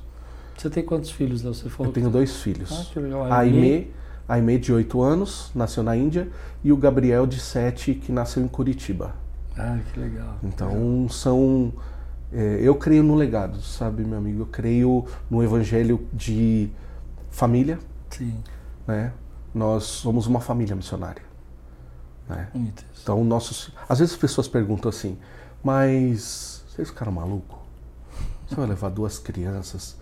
[0.56, 1.52] Você tem quantos filhos lá?
[1.54, 2.72] Você falou eu tenho dois filhos.
[2.72, 3.24] Ah, que legal.
[3.24, 3.92] A Aimee,
[4.28, 6.30] a Aimee de oito anos, nasceu na Índia,
[6.64, 9.16] e o Gabriel de sete, que nasceu em Curitiba.
[9.58, 10.38] Ah, que legal.
[10.44, 11.74] Então são
[12.34, 14.42] é, eu creio no legado, sabe, meu amigo?
[14.42, 16.70] Eu creio no evangelho de
[17.30, 17.80] família.
[18.10, 18.36] Sim.
[18.88, 19.14] Né?
[19.54, 21.22] Nós somos uma família missionária.
[22.28, 22.50] Né?
[23.02, 23.72] Então, nossos.
[23.88, 25.18] Às vezes as pessoas perguntam assim,
[25.64, 27.58] mas vocês ficaram malucos?
[28.48, 29.96] Você vai levar duas crianças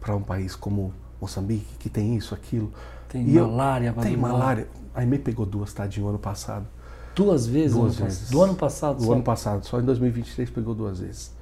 [0.00, 2.72] para um país como Moçambique, que tem isso, aquilo?
[3.08, 4.68] Tem e malária, eu, Tem malária.
[4.94, 6.66] A pegou duas, tadinho, ano passado.
[7.14, 7.76] Duas vezes?
[7.76, 8.30] Duas vezes.
[8.30, 9.12] Do ano passado Do só?
[9.12, 11.32] ano passado, só em 2023 pegou duas vezes.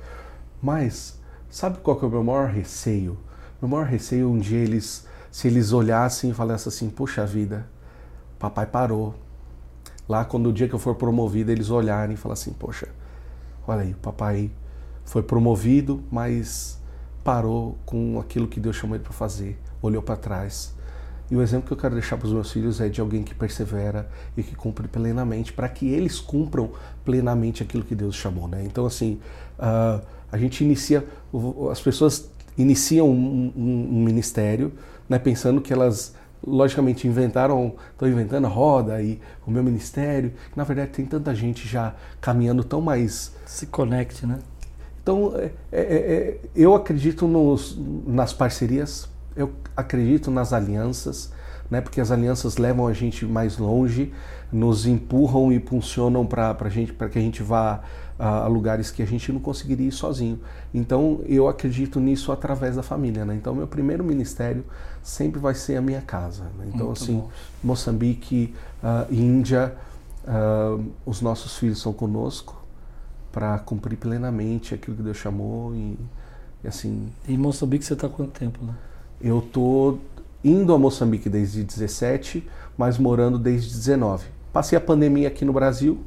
[0.62, 3.18] Mas sabe qual que é o meu maior receio?
[3.60, 7.66] Meu maior receio um dia eles, se eles olhassem e falassem assim, puxa vida,
[8.38, 9.14] papai parou.
[10.08, 12.88] Lá quando o dia que eu for promovido, eles olharem e falarem assim, poxa,
[13.66, 14.50] olha aí, papai
[15.04, 16.80] foi promovido, mas
[17.24, 20.74] parou com aquilo que Deus chamou ele para fazer, olhou para trás.
[21.28, 23.34] E o exemplo que eu quero deixar para os meus filhos é de alguém que
[23.34, 26.70] persevera e que cumpre plenamente, para que eles cumpram
[27.04, 28.62] plenamente aquilo que Deus chamou, né?
[28.64, 29.20] Então, assim,
[29.58, 31.04] uh, a gente inicia,
[31.70, 34.72] as pessoas iniciam um, um, um ministério,
[35.08, 36.14] né, pensando que elas
[36.46, 40.32] logicamente inventaram, estão inventando a roda e o meu ministério.
[40.54, 43.34] Na verdade, tem tanta gente já caminhando tão mais.
[43.44, 44.38] Se conecte, né?
[45.02, 51.32] Então, é, é, é, eu acredito nos, nas parcerias, eu acredito nas alianças,
[51.70, 51.80] né?
[51.80, 54.12] Porque as alianças levam a gente mais longe,
[54.52, 55.60] nos empurram e
[56.70, 57.82] gente, para que a gente vá
[58.18, 60.40] a, lugares que a gente não conseguiria ir sozinho.
[60.72, 63.24] Então eu acredito nisso através da família.
[63.24, 63.34] Né?
[63.34, 64.64] Então meu primeiro ministério
[65.02, 66.44] sempre vai ser a minha casa.
[66.58, 66.66] Né?
[66.68, 67.30] Então Muito assim, bom.
[67.62, 69.74] Moçambique, uh, Índia,
[70.24, 72.64] uh, os nossos filhos são conosco
[73.30, 75.98] para cumprir plenamente aquilo que Deus chamou e,
[76.64, 77.08] e assim.
[77.28, 78.64] Em Moçambique você está quanto tempo?
[78.64, 78.74] Né?
[79.20, 79.98] Eu tô
[80.42, 82.48] indo a Moçambique desde 17,
[82.78, 84.26] mas morando desde 19.
[84.52, 86.00] Passei a pandemia aqui no Brasil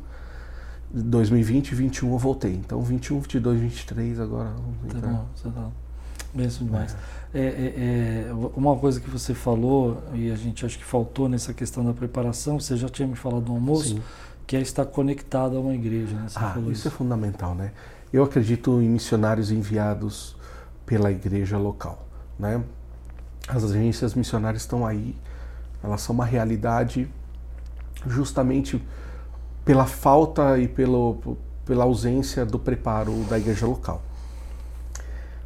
[0.92, 2.54] 2020 e 2021 eu voltei.
[2.54, 4.50] Então 21, 22, 23 agora.
[4.90, 5.72] Tá bom, tá bom.
[6.34, 6.94] Benção demais.
[6.94, 7.20] É.
[7.40, 11.54] É, é, é, uma coisa que você falou, e a gente acho que faltou nessa
[11.54, 14.02] questão da preparação, você já tinha me falado no almoço, Sim.
[14.48, 16.16] que é estar conectado a uma igreja.
[16.16, 16.28] Né?
[16.36, 17.72] ah, isso, isso é fundamental, né?
[18.12, 20.36] Eu acredito em missionários enviados
[20.86, 22.64] pela igreja local, né?
[23.48, 25.16] As agências missionárias estão aí,
[25.84, 27.08] elas são uma realidade
[28.08, 28.82] justamente
[29.64, 34.02] pela falta e pelo, pela ausência do preparo da igreja local.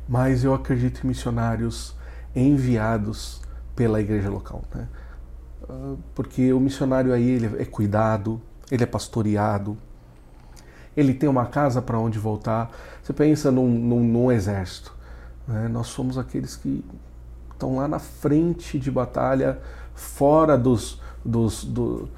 [0.07, 1.95] Mas eu acredito em missionários
[2.35, 3.41] enviados
[3.75, 4.87] pela igreja local, né?
[5.69, 9.77] Ah, porque o missionário aí ele é cuidado, ele é pastoreado,
[10.95, 12.71] ele tem uma casa para onde voltar.
[13.01, 14.95] Você pensa num, num, num exército,
[15.47, 15.67] né?
[15.67, 16.83] nós somos aqueles que
[17.51, 19.59] estão lá na frente de batalha,
[19.93, 22.09] fora dos, dos do,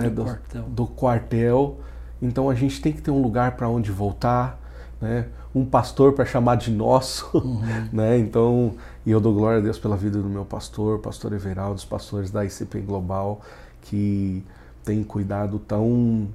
[0.00, 0.62] né, do, do, quartel.
[0.62, 1.80] do quartel.
[2.20, 4.60] Então a gente tem que ter um lugar para onde voltar,
[5.00, 5.26] né?
[5.54, 7.30] um pastor para chamar de nosso.
[7.44, 7.88] Uhum.
[7.92, 8.18] Né?
[8.18, 11.84] Então, e eu dou glória a Deus pela vida do meu pastor, pastor Everaldo, dos
[11.84, 13.40] pastores da ICP Global,
[13.82, 14.42] que
[14.82, 16.28] tem cuidado tão,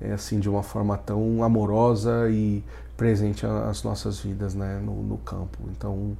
[0.00, 2.62] é, assim, de uma forma tão amorosa e
[2.96, 4.80] presente às nossas vidas né?
[4.82, 5.58] no, no campo.
[5.70, 6.16] Então,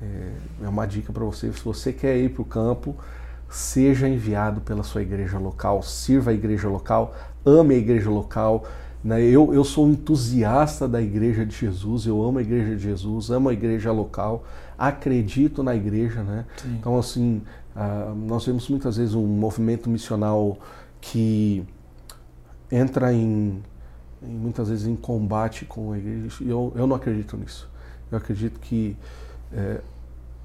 [0.00, 0.32] é,
[0.64, 2.96] é uma dica para você, se você quer ir para o campo,
[3.48, 8.64] seja enviado pela sua igreja local, sirva a igreja local, ame a igreja local.
[9.02, 9.22] Né?
[9.22, 13.30] Eu, eu sou um entusiasta da igreja de Jesus, eu amo a igreja de Jesus,
[13.30, 14.44] amo a igreja local,
[14.76, 16.22] acredito na igreja.
[16.22, 16.44] Né?
[16.66, 17.42] Então, assim,
[17.74, 20.58] uh, nós vemos muitas vezes um movimento missional
[21.00, 21.64] que
[22.70, 23.62] entra em,
[24.22, 27.70] em muitas vezes em combate com a igreja, e eu, eu não acredito nisso.
[28.10, 28.96] Eu acredito que
[29.52, 29.80] é,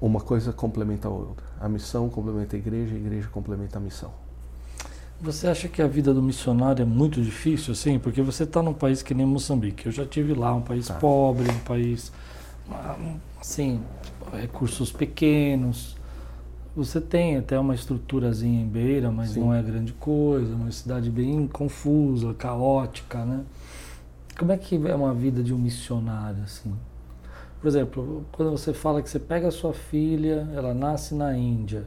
[0.06, 1.46] uma coisa complementa a outra.
[1.60, 4.10] A missão complementa a igreja, a igreja complementa a missão.
[5.20, 8.00] Você acha que a vida do missionário é muito difícil, assim?
[8.00, 9.86] Porque você está num país que nem Moçambique.
[9.86, 10.94] Eu já tive lá, um país tá.
[10.94, 12.10] pobre, um país,
[13.40, 13.80] assim,
[14.32, 15.96] recursos pequenos.
[16.74, 19.40] Você tem até uma estruturazinha em Beira, mas Sim.
[19.40, 20.52] não é grande coisa.
[20.52, 23.44] Uma cidade bem confusa, caótica, né?
[24.36, 26.74] Como é que é uma vida de um missionário, assim?
[27.62, 31.86] Por exemplo, quando você fala que você pega a sua filha, ela nasce na Índia.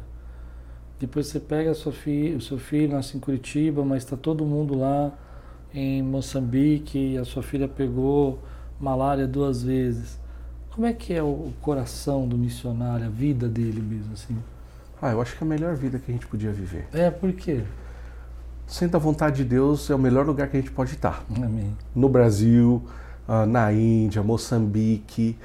[0.97, 4.79] Depois você pega sua filha, o seu filho nasce em Curitiba, mas está todo mundo
[4.79, 5.11] lá
[5.73, 8.39] em Moçambique a sua filha pegou
[8.79, 10.17] malária duas vezes.
[10.71, 14.37] Como é que é o coração do missionário, a vida dele mesmo assim?
[15.01, 16.87] Ah, eu acho que é a melhor vida que a gente podia viver.
[16.93, 17.63] É, por quê?
[18.65, 21.25] Sendo a vontade de Deus, é o melhor lugar que a gente pode estar.
[21.35, 21.75] Amém.
[21.93, 22.81] No Brasil,
[23.27, 25.37] ah, na Índia, Moçambique,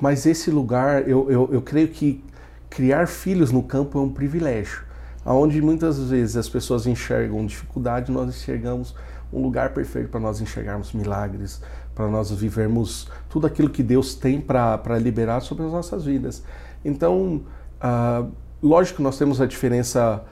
[0.00, 2.22] mas esse lugar, eu, eu, eu creio que
[2.68, 4.82] criar filhos no campo é um privilégio.
[5.24, 8.94] Onde muitas vezes as pessoas enxergam dificuldade, nós enxergamos
[9.32, 11.62] um lugar perfeito para nós enxergarmos milagres,
[11.94, 16.42] para nós vivermos tudo aquilo que Deus tem para liberar sobre as nossas vidas.
[16.84, 17.42] Então,
[17.80, 18.30] uh,
[18.62, 20.22] lógico que nós temos a diferença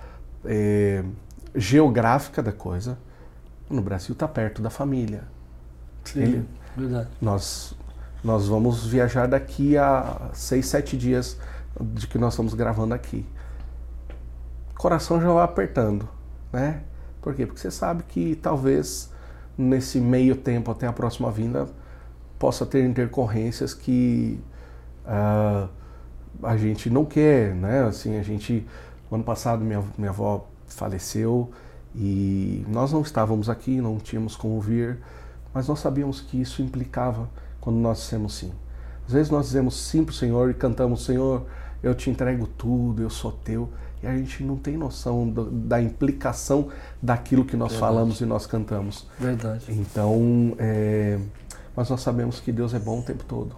[0.44, 1.02] é,
[1.54, 2.98] geográfica da coisa.
[3.70, 5.24] No Brasil está perto da família.
[6.04, 7.08] Sim, Ele, verdade.
[7.20, 7.74] Nós
[8.22, 11.36] nós vamos viajar daqui a seis, sete dias
[11.80, 13.26] de que nós estamos gravando aqui.
[14.76, 16.08] Coração já vai apertando,
[16.52, 16.82] né?
[17.20, 17.46] Por quê?
[17.46, 19.10] Porque você sabe que talvez
[19.56, 21.66] nesse meio tempo até a próxima vinda
[22.38, 24.40] possa ter intercorrências que
[25.04, 25.68] uh,
[26.42, 27.84] a gente não quer, né?
[27.84, 28.66] Assim, a gente,
[29.10, 31.50] ano passado minha, minha avó faleceu
[31.94, 34.98] e nós não estávamos aqui, não tínhamos como vir,
[35.52, 37.28] mas nós sabíamos que isso implicava
[37.62, 38.52] quando nós dissemos sim.
[39.06, 41.46] Às vezes nós dizemos sim para o Senhor e cantamos, Senhor,
[41.80, 43.70] eu te entrego tudo, eu sou teu.
[44.02, 46.68] E a gente não tem noção do, da implicação
[47.00, 47.92] daquilo que nós Verdade.
[47.92, 49.06] falamos e nós cantamos.
[49.18, 49.64] Verdade.
[49.68, 51.20] Então, é,
[51.74, 53.54] mas nós sabemos que Deus é bom o tempo todo.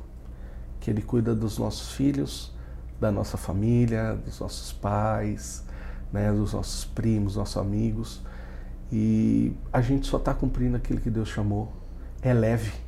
[0.81, 2.53] Que Ele cuida dos nossos filhos,
[3.01, 5.65] da nossa família, dos nossos pais,
[6.13, 8.21] né, dos nossos primos, nossos amigos.
[8.93, 11.73] E a gente só está cumprindo aquilo que Deus chamou.
[12.21, 12.84] É leve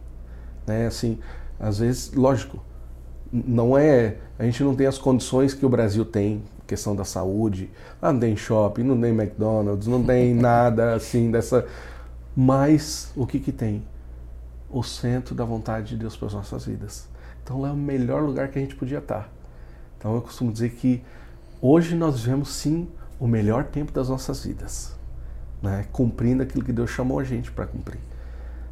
[0.67, 0.87] né?
[0.87, 1.19] Assim,
[1.59, 2.63] às vezes, lógico,
[3.33, 7.71] não é, a gente não tem as condições que o Brasil tem, questão da saúde.
[8.01, 11.67] Ah, não tem shopping, não tem McDonald's, não tem nada assim dessa.
[12.35, 13.85] Mas o que que tem?
[14.69, 17.09] O centro da vontade de Deus para as nossas vidas.
[17.43, 19.31] Então lá é o melhor lugar que a gente podia estar.
[19.97, 21.03] Então eu costumo dizer que
[21.63, 24.95] hoje nós vivemos sim o melhor tempo das nossas vidas,
[25.63, 25.87] né?
[25.93, 28.01] Cumprindo aquilo que Deus chamou a gente para cumprir.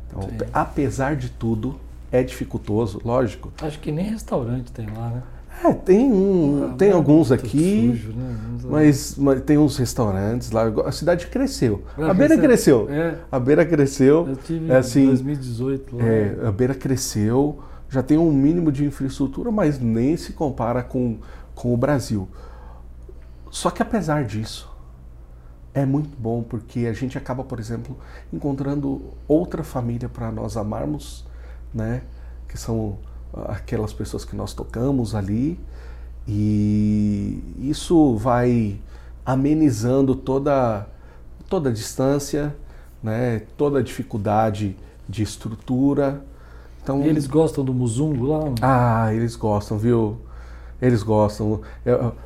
[0.09, 0.37] Então, Sim.
[0.53, 1.81] apesar de tudo,
[2.15, 3.53] é dificultoso, lógico.
[3.61, 5.23] Acho que nem restaurante tem lá, né?
[5.65, 8.37] É, tem um, ah, tem alguns aqui, sujo, né?
[8.65, 10.65] mas, mas, tem uns restaurantes lá.
[10.85, 11.83] A cidade cresceu.
[11.97, 12.89] a beira cresceu.
[12.89, 13.19] É.
[13.33, 14.29] A beira cresceu.
[14.29, 16.05] Eu tive é, assim, em 2018 lá.
[16.05, 21.19] É, a beira cresceu, já tem um mínimo de infraestrutura, mas nem se compara com,
[21.53, 22.29] com o Brasil.
[23.51, 24.73] Só que apesar disso,
[25.73, 27.99] é muito bom porque a gente acaba, por exemplo,
[28.33, 31.25] encontrando outra família para nós amarmos,
[31.75, 32.03] né?
[32.49, 32.99] Que são
[33.49, 35.59] aquelas pessoas que nós tocamos ali
[36.27, 38.79] e isso vai
[39.27, 40.87] amenizando toda
[41.49, 42.55] toda a distância,
[43.03, 43.43] né?
[43.57, 44.77] Toda a dificuldade
[45.09, 46.23] de estrutura.
[46.83, 48.41] Então, e eles gostam do muzungo lá?
[48.61, 50.19] Ah, eles gostam, viu?
[50.81, 51.61] Eles gostam.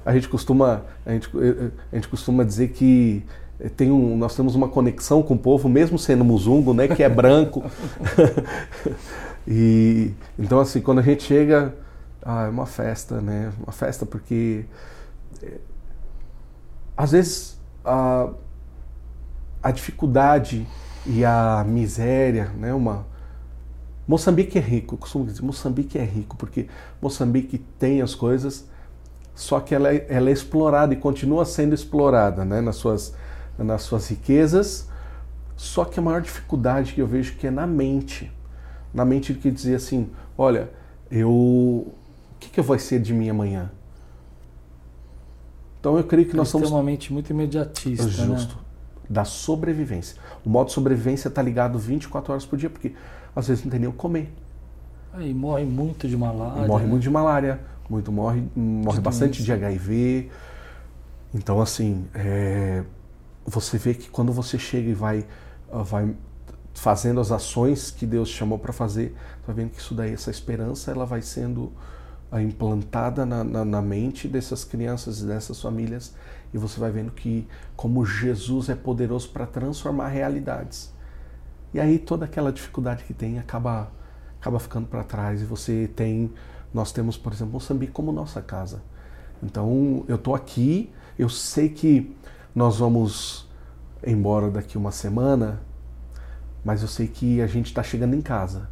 [0.04, 1.30] A gente costuma, a gente,
[1.92, 3.24] a gente costuma dizer que
[3.76, 7.08] tem um, nós temos uma conexão com o povo, mesmo sendo muzungo, né, que é
[7.08, 7.64] branco.
[9.46, 11.74] e então assim, quando a gente chega,
[12.22, 13.52] ah, é uma festa, né?
[13.62, 14.64] Uma festa porque
[15.42, 15.58] é,
[16.96, 18.28] às vezes a,
[19.62, 20.66] a dificuldade
[21.06, 23.06] e a miséria, né, uma
[24.06, 26.66] Moçambique é rico, eu costumo dizer, Moçambique é rico, porque
[27.00, 28.66] Moçambique tem as coisas,
[29.34, 33.14] só que ela é, ela é explorada e continua sendo explorada né, nas, suas,
[33.58, 34.88] nas suas riquezas.
[35.56, 38.32] Só que a maior dificuldade que eu vejo que é na mente.
[38.98, 40.68] Na mente que dizer assim, olha,
[41.08, 41.30] eu.
[41.30, 41.94] O
[42.40, 43.70] que, que vai ser de mim amanhã?
[45.78, 46.68] Então eu creio que nós somos.
[46.72, 48.04] uma mente muito imediatista.
[48.04, 48.10] Né?
[48.10, 48.56] Justo.
[48.56, 48.62] Né?
[49.08, 50.16] Da sobrevivência.
[50.44, 52.92] O modo de sobrevivência está ligado 24 horas por dia, porque
[53.36, 54.32] às vezes não tem nem o comer.
[55.20, 56.66] E morre muito de malária.
[56.66, 56.90] Morre né?
[56.90, 60.28] muito de malária, muito morre, morre de bastante de HIV.
[61.32, 62.82] Então, assim, é,
[63.46, 65.24] você vê que quando você chega e vai,
[65.70, 66.12] vai
[66.78, 69.14] fazendo as ações que Deus chamou para fazer,
[69.44, 71.72] tá vendo que isso daí, essa esperança, ela vai sendo
[72.40, 76.14] implantada na, na, na mente dessas crianças e dessas famílias
[76.52, 80.92] e você vai vendo que como Jesus é poderoso para transformar realidades.
[81.72, 83.90] E aí toda aquela dificuldade que tem acaba
[84.38, 86.30] acaba ficando para trás e você tem
[86.72, 88.82] nós temos, por exemplo, Moçambique como nossa casa.
[89.42, 92.14] Então, eu estou aqui, eu sei que
[92.54, 93.48] nós vamos
[94.06, 95.60] embora daqui uma semana,
[96.64, 98.68] mas eu sei que a gente está chegando em casa,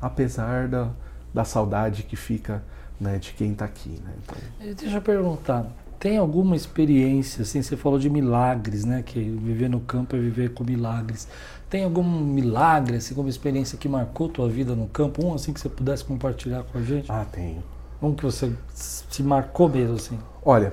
[0.00, 0.90] apesar da,
[1.32, 2.62] da saudade que fica
[3.00, 4.00] né, de quem está aqui.
[4.04, 4.12] Né?
[4.22, 4.74] Então...
[4.74, 5.66] Deixa eu perguntar,
[6.02, 9.04] tem alguma experiência, assim, você falou de milagres, né?
[9.06, 11.28] Que viver no campo é viver com milagres.
[11.70, 15.24] Tem algum milagre, assim, como experiência que marcou tua vida no campo?
[15.24, 17.06] Um, assim, que você pudesse compartilhar com a gente?
[17.08, 17.62] Ah, tenho.
[18.02, 20.18] Um que você se marcou mesmo, assim?
[20.44, 20.72] Olha,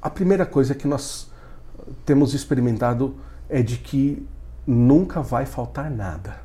[0.00, 1.30] a primeira coisa que nós
[2.06, 3.14] temos experimentado
[3.50, 4.26] é de que
[4.70, 6.36] nunca vai faltar nada.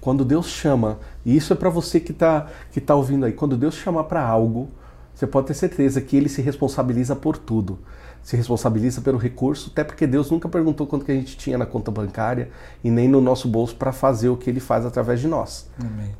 [0.00, 3.56] Quando Deus chama, e isso é para você que está que tá ouvindo aí, quando
[3.56, 4.68] Deus chama para algo,
[5.14, 7.78] você pode ter certeza que ele se responsabiliza por tudo.
[8.22, 11.66] Se responsabiliza pelo recurso, até porque Deus nunca perguntou quanto que a gente tinha na
[11.66, 12.50] conta bancária
[12.82, 15.68] e nem no nosso bolso para fazer o que ele faz através de nós.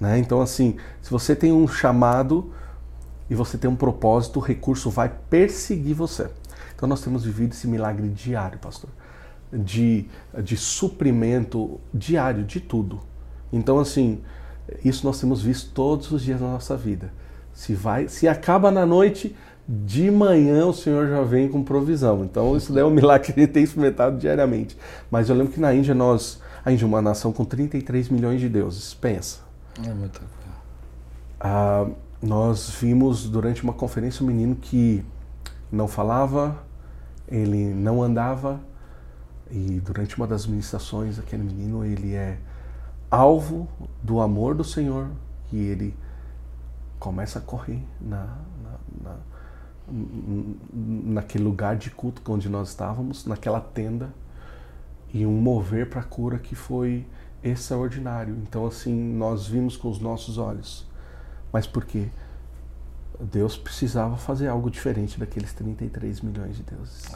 [0.00, 0.18] Né?
[0.18, 2.52] Então, assim, se você tem um chamado
[3.30, 6.28] e você tem um propósito, o recurso vai perseguir você.
[6.74, 8.90] Então, nós temos vivido esse milagre diário, pastor,
[9.52, 10.06] de,
[10.42, 13.00] de suprimento diário de tudo.
[13.52, 14.20] Então, assim,
[14.84, 17.12] isso nós temos visto todos os dias na nossa vida.
[17.52, 19.36] Se vai, se acaba na noite,
[19.68, 22.24] de manhã o Senhor já vem com provisão.
[22.24, 24.76] Então isso daí é um milagre que gente tem experimentado diariamente.
[25.10, 28.40] Mas eu lembro que na Índia nós, a Índia é uma nação com 33 milhões
[28.40, 28.94] de deuses.
[28.94, 29.40] Pensa.
[29.78, 30.32] É muita coisa.
[31.40, 31.86] Ah,
[32.22, 35.04] nós vimos durante uma conferência um menino que
[35.70, 36.62] não falava,
[37.28, 38.60] ele não andava
[39.52, 42.38] e durante uma das ministrações aquele menino ele é
[43.10, 43.68] alvo
[44.02, 45.10] do amor do Senhor
[45.52, 45.94] e ele
[46.98, 49.16] começa a correr na, na, na,
[49.92, 54.08] naquele lugar de culto onde nós estávamos, naquela tenda,
[55.12, 57.04] e um mover para a cura que foi
[57.42, 58.34] extraordinário.
[58.36, 60.86] Então, assim, nós vimos com os nossos olhos.
[61.52, 62.08] Mas por quê?
[63.20, 67.12] Deus precisava fazer algo diferente daqueles 33 milhões de deuses.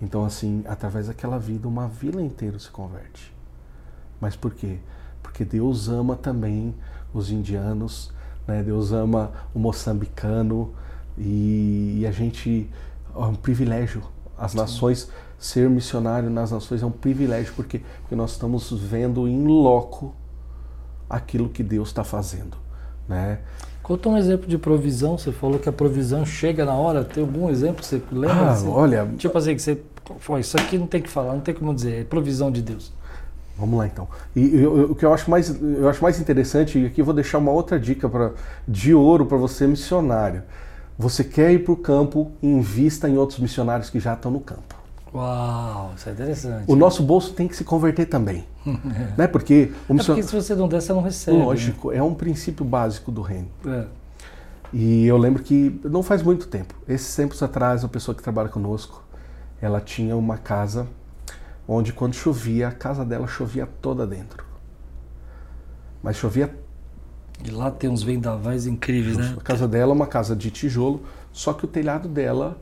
[0.00, 3.32] Então, assim, através daquela vida, uma vila inteira se converte.
[4.20, 4.78] Mas por quê?
[5.22, 6.74] Porque Deus ama também
[7.12, 8.12] os indianos,
[8.46, 8.62] né?
[8.62, 10.72] Deus ama o moçambicano
[11.16, 12.70] e, e a gente
[13.14, 14.02] é um privilégio.
[14.38, 14.58] As Sim.
[14.58, 20.14] nações ser missionário nas nações é um privilégio porque, porque nós estamos vendo em loco
[21.08, 22.56] aquilo que Deus está fazendo,
[23.08, 23.40] né?
[23.86, 25.16] Conta um exemplo de provisão.
[25.16, 27.04] Você falou que a provisão chega na hora.
[27.04, 28.34] Tem algum exemplo que você lembra?
[28.34, 28.68] Ah, assim?
[28.68, 29.80] olha, tipo assim que você,
[30.18, 32.92] foi isso aqui não tem que falar, não tem como dizer, é provisão de Deus.
[33.56, 34.08] Vamos lá então.
[34.34, 37.04] E eu, eu, o que eu acho mais, eu acho mais interessante, e aqui eu
[37.04, 38.32] vou deixar uma outra dica para
[38.66, 40.42] de ouro para você missionário.
[40.98, 44.74] Você quer ir para o campo, invista em outros missionários que já estão no campo.
[45.16, 46.64] Uau, isso é interessante.
[46.70, 48.44] O nosso bolso tem que se converter também.
[49.16, 49.26] né?
[49.26, 51.38] Porque, o é porque se você não der, você não recebe.
[51.38, 51.96] Lógico, né?
[51.96, 53.48] é um princípio básico do reino.
[53.66, 53.86] É.
[54.72, 58.50] E eu lembro que não faz muito tempo, esses tempos atrás, uma pessoa que trabalha
[58.50, 59.02] conosco,
[59.60, 60.86] ela tinha uma casa
[61.66, 64.44] onde quando chovia, a casa dela chovia toda dentro.
[66.02, 66.54] Mas chovia.
[67.42, 69.34] E lá tem uns vendavais incríveis, né?
[69.38, 72.58] A casa dela é uma casa de tijolo, só que o telhado dela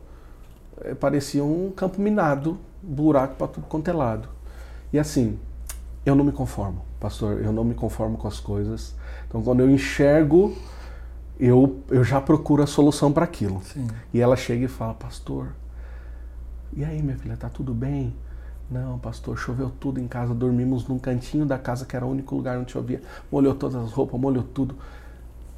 [0.80, 4.28] é, parecia um campo minado, buraco para tudo quanto é lado.
[4.92, 5.38] E assim,
[6.04, 8.94] eu não me conformo, pastor, eu não me conformo com as coisas.
[9.28, 10.56] Então quando eu enxergo,
[11.38, 13.60] eu, eu já procuro a solução para aquilo.
[13.62, 13.86] Sim.
[14.12, 15.48] E ela chega e fala, pastor,
[16.72, 18.14] e aí minha filha, tá tudo bem?
[18.70, 22.34] Não, pastor, choveu tudo em casa, dormimos num cantinho da casa que era o único
[22.34, 23.02] lugar onde chovia.
[23.30, 24.76] Molhou todas as roupas, molhou tudo.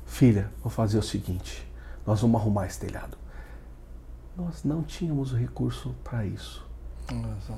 [0.05, 1.67] Filha, vou fazer o seguinte:
[2.07, 3.17] nós vamos arrumar esse telhado.
[4.37, 6.63] Nós não tínhamos o recurso para isso.
[7.11, 7.55] Nossa.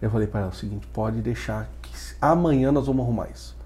[0.00, 3.56] Eu falei para ela o seguinte: pode deixar que amanhã nós vamos arrumar isso.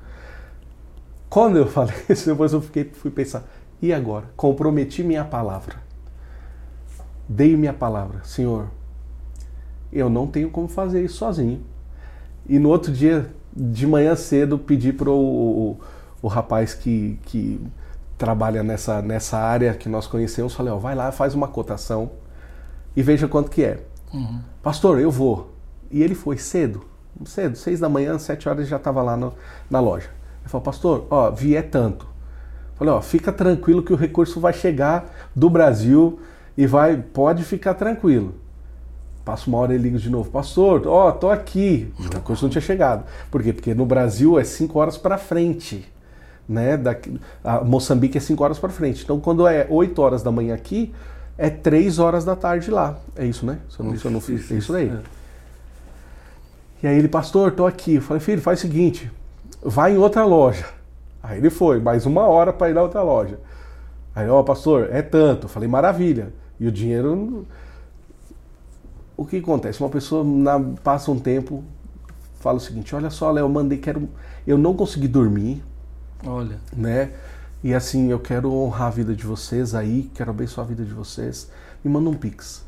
[1.28, 3.44] Quando eu falei isso, depois eu fiquei, fui pensar:
[3.82, 4.24] e agora?
[4.34, 5.76] Comprometi minha palavra.
[7.28, 8.68] Dei minha palavra, Senhor,
[9.92, 11.62] eu não tenho como fazer isso sozinho.
[12.46, 15.80] E no outro dia, de manhã cedo, pedi para o, o,
[16.22, 17.60] o, rapaz que, que
[18.18, 22.10] trabalha nessa, nessa área que nós conhecemos, falei, ó, vai lá, faz uma cotação
[22.96, 23.80] e veja quanto que é.
[24.12, 24.40] Uhum.
[24.62, 25.52] Pastor, eu vou.
[25.90, 26.84] E ele foi cedo,
[27.24, 29.32] cedo, seis da manhã, sete horas já estava lá no,
[29.70, 30.08] na loja.
[30.40, 32.06] Ele falou, pastor, ó, vier tanto.
[32.76, 36.18] Falei, ó, fica tranquilo que o recurso vai chegar do Brasil
[36.56, 38.34] e vai, pode ficar tranquilo.
[39.24, 41.92] Passa uma hora e liga de novo, pastor, ó, tô aqui.
[42.14, 43.04] A coisa não tinha chegado.
[43.30, 43.52] Por quê?
[43.52, 45.90] Porque no Brasil é cinco horas para frente.
[46.48, 46.76] né?
[46.76, 46.94] Da,
[47.42, 49.02] a Moçambique é 5 horas para frente.
[49.02, 50.92] Então, quando é 8 horas da manhã aqui,
[51.36, 52.96] é 3 horas da tarde lá.
[53.16, 53.58] É isso, né?
[53.68, 54.88] Se eu não, se eu não fiz, é isso daí.
[54.88, 55.00] É.
[56.82, 57.96] E aí ele, pastor, tô aqui.
[57.96, 59.10] Eu falei, filho, faz o seguinte,
[59.62, 60.66] vai em outra loja.
[61.22, 63.38] Aí ele foi, mais uma hora para ir na outra loja.
[64.14, 65.46] Aí, ó, oh, pastor, é tanto.
[65.46, 66.32] Eu falei, maravilha.
[66.60, 67.46] E o dinheiro.
[69.16, 69.80] O que acontece?
[69.80, 71.64] Uma pessoa na, passa um tempo,
[72.38, 74.08] fala o seguinte: olha só, Léo, eu mandei, quero.
[74.46, 75.62] Eu não consegui dormir.
[76.24, 76.58] Olha.
[76.76, 77.10] Né?
[77.64, 80.92] E assim, eu quero honrar a vida de vocês aí, quero abençoar a vida de
[80.92, 81.50] vocês.
[81.82, 82.62] Me manda um Pix.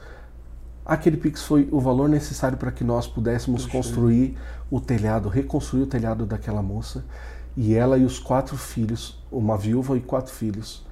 [0.86, 3.76] Aquele Pix foi o valor necessário para que nós pudéssemos Puxa.
[3.76, 4.38] construir
[4.70, 7.04] o telhado, reconstruir o telhado daquela moça.
[7.54, 10.82] E ela e os quatro filhos, uma viúva e quatro filhos,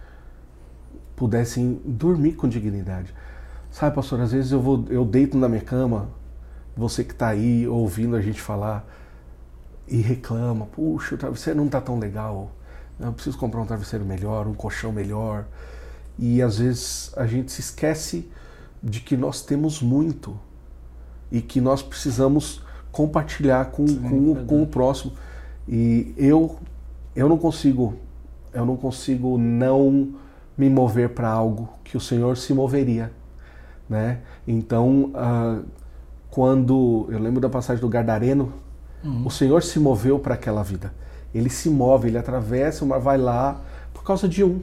[1.17, 3.15] pudessem dormir com dignidade.
[3.71, 6.11] Sabe, pastor, às vezes eu vou, eu deito na minha cama,
[6.77, 8.87] você que está aí ouvindo a gente falar
[9.89, 12.53] e reclama, puxa, o travesseiro não está tão legal,
[12.99, 15.47] eu preciso comprar um travesseiro melhor, um colchão melhor.
[16.19, 18.29] E às vezes a gente se esquece
[18.83, 20.39] de que nós temos muito
[21.31, 25.13] e que nós precisamos compartilhar com, Sim, com, com o próximo.
[25.67, 26.57] E eu,
[27.17, 27.95] eu não consigo,
[28.53, 30.15] eu não consigo não
[30.57, 33.11] me mover para algo que o Senhor se moveria,
[33.89, 34.21] né?
[34.47, 35.65] Então, uh,
[36.31, 38.53] quando eu lembro da passagem do Gardareno,
[39.03, 39.27] uhum.
[39.27, 40.93] o Senhor se moveu para aquela vida.
[41.35, 43.61] Ele se move, ele atravessa, mas vai lá
[43.93, 44.63] por causa de um.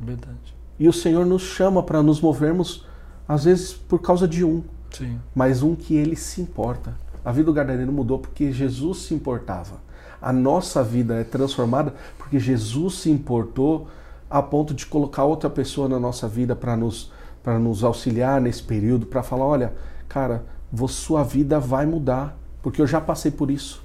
[0.00, 0.56] Verdade.
[0.78, 2.86] E o Senhor nos chama para nos movermos
[3.28, 5.18] às vezes por causa de um, Sim.
[5.34, 6.94] mas um que ele se importa.
[7.24, 9.80] A vida do Gadareno mudou porque Jesus se importava.
[10.20, 13.88] A nossa vida é transformada porque Jesus se importou
[14.28, 18.62] a ponto de colocar outra pessoa na nossa vida para nos, para nos auxiliar nesse
[18.62, 19.72] período, para falar: olha,
[20.08, 20.44] cara,
[20.88, 23.82] sua vida vai mudar, porque eu já passei por isso.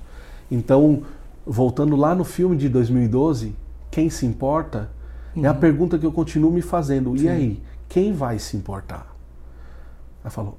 [0.49, 1.03] Então,
[1.47, 3.55] voltando lá no filme de 2012,
[3.89, 4.91] quem se importa?
[5.35, 5.45] Uhum.
[5.45, 5.59] É a uhum.
[5.59, 7.17] pergunta que eu continuo me fazendo.
[7.17, 7.25] Sim.
[7.25, 9.15] E aí, quem vai se importar?
[10.21, 10.57] Ela falou: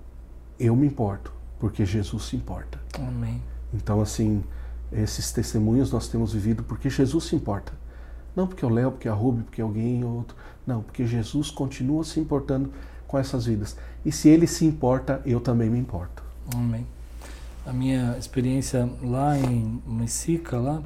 [0.59, 2.81] Eu me importo, porque Jesus se importa.
[2.99, 3.43] Amém.
[3.73, 4.43] Então, assim,
[4.91, 7.73] esses testemunhos nós temos vivido porque Jesus se importa.
[8.35, 10.37] Não porque o Léo, porque a Ruby, porque alguém ou outro.
[10.67, 12.71] Não, porque Jesus continua se importando
[13.07, 13.77] com essas vidas.
[14.05, 16.23] E se ele se importa, eu também me importo.
[16.55, 16.87] Amém.
[17.69, 20.83] A minha experiência lá em Messica, lá,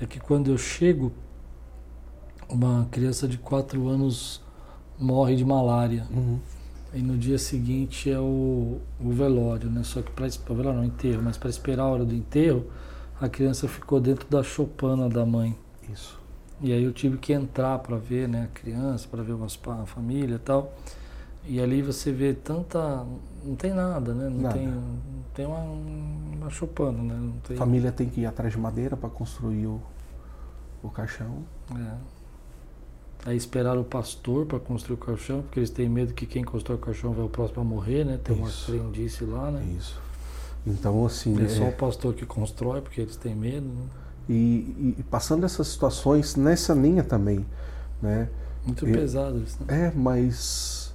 [0.00, 1.12] é que quando eu chego,
[2.48, 4.40] uma criança de 4 anos
[4.98, 6.06] morre de malária.
[6.10, 6.38] Uhum.
[6.94, 9.82] E no dia seguinte é o, o velório, né?
[9.82, 12.64] Só que para o velório não, enterro, mas para esperar a hora do enterro,
[13.20, 15.54] a criança ficou dentro da chopana da mãe.
[15.92, 16.18] Isso.
[16.62, 20.36] E aí eu tive que entrar para ver, né, a criança, para ver a família
[20.36, 20.72] e tal.
[21.46, 23.04] E ali você vê tanta.
[23.44, 24.28] Não tem nada, né?
[24.28, 24.54] Não nada.
[24.54, 27.14] tem, não tem uma, uma chopana, né?
[27.14, 27.56] Não tem...
[27.56, 29.80] Família tem que ir atrás de madeira para construir o,
[30.82, 31.44] o caixão.
[31.74, 32.16] É.
[33.26, 36.76] Aí esperaram o pastor para construir o caixão, porque eles têm medo que quem constrói
[36.78, 38.20] o caixão vai o próximo a morrer, né?
[38.22, 39.64] Tem uma crendice lá, né?
[39.76, 40.00] Isso.
[40.66, 41.38] Então, assim.
[41.40, 43.66] É, é só o pastor que constrói, porque eles têm medo.
[43.66, 43.86] Né?
[44.28, 47.46] E, e, passando essas situações nessa linha também,
[48.02, 48.28] né?
[48.64, 49.86] Muito pesado isso, né?
[49.86, 50.85] É, mas.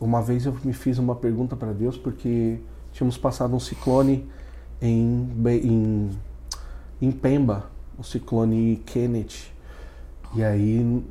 [0.00, 2.58] Uma vez eu me fiz uma pergunta para Deus, porque
[2.92, 4.28] tínhamos passado um ciclone
[4.80, 6.10] em, em,
[7.02, 9.58] em Pemba, o ciclone Kenneth
[10.34, 11.02] e aí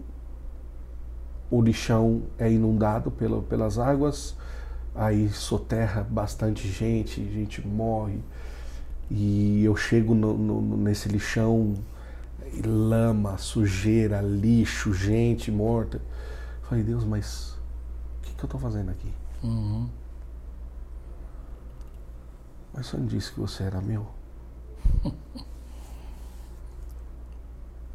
[1.50, 4.36] o lixão é inundado pela, pelas águas,
[4.94, 8.20] aí soterra bastante gente, gente morre.
[9.10, 11.74] E eu chego no, no, nesse lixão,
[12.66, 16.02] lama, sujeira, lixo, gente morta.
[16.64, 17.57] Falei, Deus, mas
[18.38, 19.12] que, que eu estou fazendo aqui?
[19.44, 19.90] Uhum.
[22.74, 24.08] Mas você não disse que você era meu?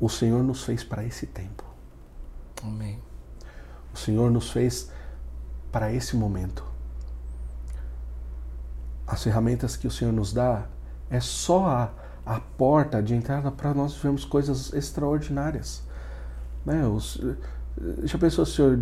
[0.01, 1.63] O Senhor nos fez para esse tempo.
[2.61, 2.99] Amém.
[3.95, 4.91] O Senhor nos fez
[5.71, 6.65] para esse momento.
[9.07, 10.67] As ferramentas que o Senhor nos dá
[11.09, 11.93] é só a,
[12.27, 15.85] a porta de entrada para nós vivermos coisas extraordinárias.
[16.67, 16.85] Né?
[16.85, 17.21] Os,
[18.03, 18.81] já pensou, o Senhor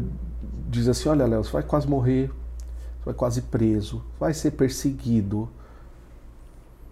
[0.70, 5.48] diz assim: Olha, Léo, você vai quase morrer, você vai quase preso, vai ser perseguido.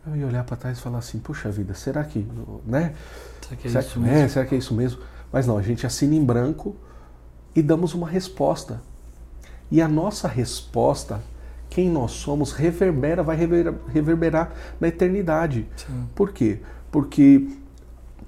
[0.06, 2.26] Eu ia olhar para trás e falar assim: Puxa vida, será que.
[2.66, 2.94] Né?
[3.42, 4.16] Será que é será isso que, mesmo?
[4.16, 5.00] É, será que é isso mesmo?
[5.32, 6.74] Mas não, a gente assina em branco
[7.54, 8.80] e damos uma resposta.
[9.70, 11.20] E a nossa resposta,
[11.68, 15.66] quem nós somos, reverbera, vai reverberar, reverberar na eternidade.
[15.76, 16.08] Sim.
[16.14, 16.60] Por quê?
[16.90, 17.46] Porque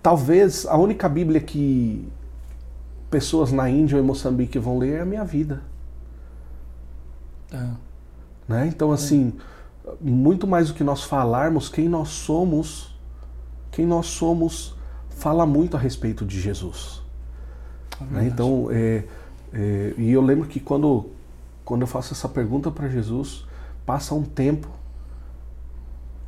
[0.03, 2.07] talvez a única Bíblia que
[3.11, 5.62] pessoas na Índia ou em Moçambique vão ler é a minha vida.
[7.52, 7.68] É.
[8.48, 8.66] Né?
[8.68, 9.32] Então, assim,
[9.84, 9.90] é.
[10.00, 12.94] muito mais do que nós falarmos, quem nós somos,
[13.70, 14.76] quem nós somos
[15.08, 17.02] fala muito a respeito de Jesus.
[18.00, 18.26] É né?
[18.26, 19.04] Então, é,
[19.52, 21.11] é, e eu lembro que quando,
[21.64, 23.44] quando eu faço essa pergunta para Jesus,
[23.84, 24.68] passa um tempo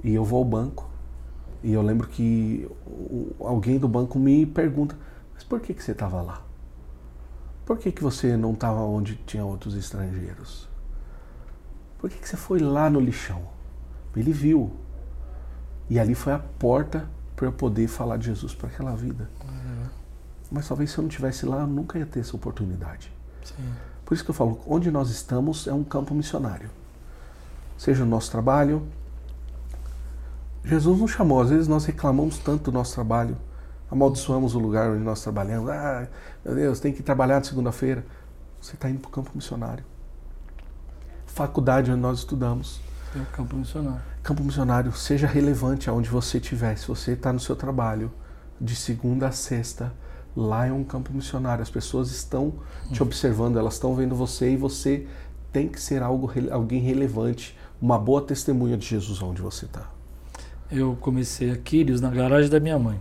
[0.02, 0.92] e eu vou ao banco
[1.62, 2.68] e eu lembro que
[3.38, 4.96] alguém do banco me pergunta:
[5.32, 6.42] mas por que, que você estava lá?
[7.64, 10.68] Por que, que você não estava onde tinha outros estrangeiros?
[11.98, 13.42] Por que, que você foi lá no lixão?
[14.16, 14.72] Ele viu.
[15.88, 19.30] E ali foi a porta para eu poder falar de Jesus para aquela vida.
[19.44, 19.86] Uhum.
[20.50, 23.12] Mas talvez se eu não tivesse lá, eu nunca ia ter essa oportunidade.
[23.44, 23.72] Sim.
[24.04, 26.70] Por isso que eu falo, onde nós estamos é um campo missionário.
[27.78, 28.86] Seja o nosso trabalho.
[30.64, 33.36] Jesus nos chamou, às vezes nós reclamamos tanto do nosso trabalho,
[33.92, 35.68] amaldiçoamos o lugar onde nós trabalhamos.
[35.68, 36.08] Ah,
[36.42, 38.04] meu Deus, tem que trabalhar na segunda-feira.
[38.58, 39.84] Você está indo para o campo missionário.
[41.26, 42.80] Faculdade onde nós estudamos.
[43.14, 44.00] É o campo missionário.
[44.22, 46.74] Campo missionário, seja relevante aonde você estiver.
[46.76, 48.10] Se você está no seu trabalho,
[48.58, 49.92] de segunda a sexta,
[50.34, 51.60] lá é um campo missionário.
[51.62, 52.54] As pessoas estão
[52.90, 53.06] te hum.
[53.06, 55.06] observando, elas estão vendo você e você
[55.52, 59.90] tem que ser algo, alguém relevante, uma boa testemunha de Jesus onde você está.
[60.70, 62.98] Eu comecei a Quírios na garagem da minha mãe.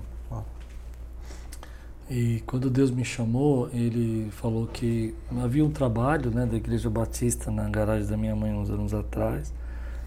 [2.13, 7.49] E quando Deus me chamou, ele falou que havia um trabalho né, da Igreja Batista
[7.49, 9.53] na garagem da minha mãe uns anos atrás.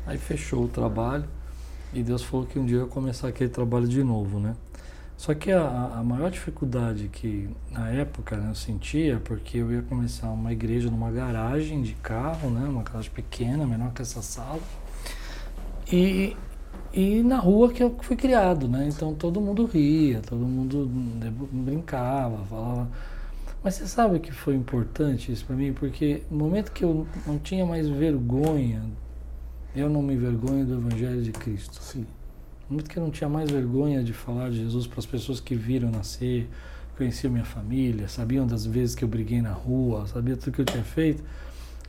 [0.06, 1.24] Aí fechou o trabalho
[1.94, 4.54] e Deus falou que um dia eu ia começar aquele trabalho de novo, né?
[5.16, 9.80] Só que a, a maior dificuldade que na época né, eu sentia, porque eu ia
[9.80, 12.68] começar uma igreja numa garagem de carro, né?
[12.68, 14.60] Uma garagem pequena, menor que essa sala.
[15.90, 16.36] E,
[16.94, 18.88] e na rua que eu fui criado, né?
[18.88, 20.88] Então todo mundo ria, todo mundo
[21.52, 22.88] brincava, falava.
[23.62, 25.72] Mas você sabe que foi importante isso para mim?
[25.72, 28.82] Porque no momento que eu não tinha mais vergonha,
[29.74, 31.82] eu não me envergonho do Evangelho de Cristo.
[31.82, 32.06] Sim.
[32.68, 35.40] No momento que eu não tinha mais vergonha de falar de Jesus para as pessoas
[35.40, 36.48] que viram nascer,
[36.96, 40.64] conheciam minha família, sabiam das vezes que eu briguei na rua, sabia tudo que eu
[40.64, 41.24] tinha feito,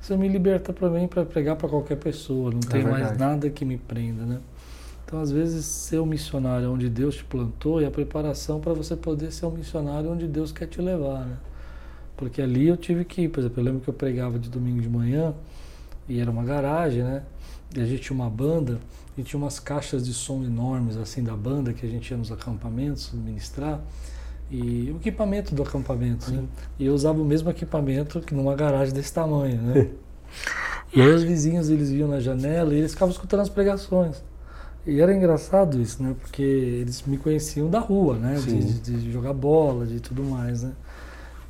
[0.02, 2.52] isso me liberta para mim para pregar para qualquer pessoa.
[2.52, 3.04] Não é tem verdade.
[3.04, 4.40] mais nada que me prenda, né?
[5.06, 8.96] Então, às vezes, ser um missionário onde Deus te plantou é a preparação para você
[8.96, 11.38] poder ser um missionário onde Deus quer te levar, né?
[12.18, 14.82] Porque ali eu tive que ir, por exemplo, eu lembro que eu pregava de domingo
[14.82, 15.34] de manhã
[16.10, 17.24] e era uma garagem, né?
[17.76, 18.80] E a gente tinha uma banda
[19.18, 22.32] e tinha umas caixas de som enormes assim da banda que a gente ia nos
[22.32, 23.82] acampamentos ministrar
[24.50, 26.46] e o equipamento do acampamento, né?
[26.80, 29.90] E eu usava o mesmo equipamento que numa garagem desse tamanho, né?
[30.94, 34.24] e aí os vizinhos eles viam na janela e eles ficavam escutando as pregações.
[34.86, 36.16] E era engraçado isso, né?
[36.20, 38.36] Porque eles me conheciam da rua, né?
[38.36, 40.74] De, de, de, jogar bola, de tudo mais, né?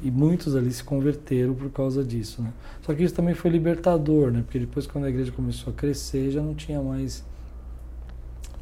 [0.02, 2.52] E muitos ali se converteram por causa disso, né?
[2.82, 4.42] Só que isso também foi libertador, né?
[4.42, 7.24] Porque depois quando a igreja começou a crescer, já não tinha mais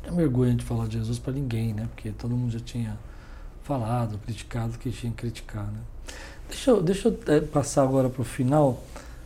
[0.08, 1.88] não vergonha de falar de Jesus para ninguém, né?
[1.94, 2.98] Porque todo mundo já tinha
[3.64, 5.80] falado, criticado o que tinha que criticar, né?
[6.50, 8.84] Deixa eu, deixa eu é, passar agora para o final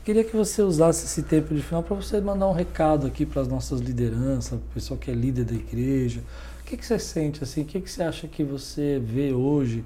[0.08, 3.42] Queria que você usasse esse tempo de final para você mandar um recado aqui para
[3.42, 6.22] as nossas lideranças, para o pessoal que é líder da igreja.
[6.62, 7.64] O que, que você sente assim?
[7.64, 9.84] O que, que você acha que você vê hoje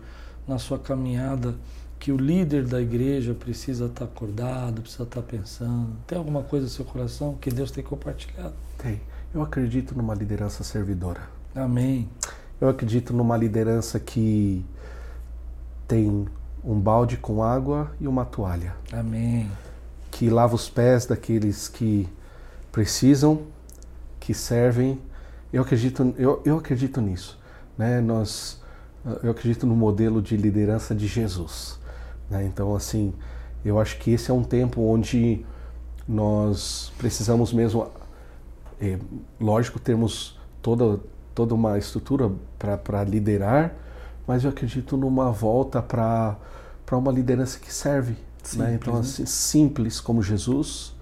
[0.47, 1.55] na sua caminhada
[1.97, 5.89] que o líder da igreja precisa estar tá acordado, precisa estar tá pensando?
[6.05, 8.53] Tem alguma coisa no seu coração que Deus tem compartilhado?
[8.77, 9.01] Tem.
[9.33, 11.21] Eu acredito numa liderança servidora.
[11.55, 12.07] Amém.
[12.61, 14.63] Eu acredito numa liderança que
[15.87, 16.27] tem
[16.63, 18.75] um balde com água e uma toalha.
[18.93, 19.49] Amém
[20.11, 22.07] que lava os pés daqueles que
[22.71, 23.43] precisam,
[24.19, 24.99] que servem.
[25.51, 27.39] Eu acredito, eu, eu acredito nisso.
[27.77, 28.01] Né?
[28.01, 28.61] Nós,
[29.23, 31.79] eu acredito no modelo de liderança de Jesus.
[32.29, 32.43] Né?
[32.45, 33.13] Então, assim,
[33.63, 35.45] eu acho que esse é um tempo onde
[36.07, 37.89] nós precisamos mesmo,
[38.79, 38.99] é,
[39.39, 40.99] lógico, termos toda,
[41.33, 43.73] toda uma estrutura para liderar,
[44.27, 46.37] mas eu acredito numa volta para
[46.91, 48.15] uma liderança que serve,
[48.55, 48.77] né?
[48.79, 50.93] Então, assim, simples como Jesus.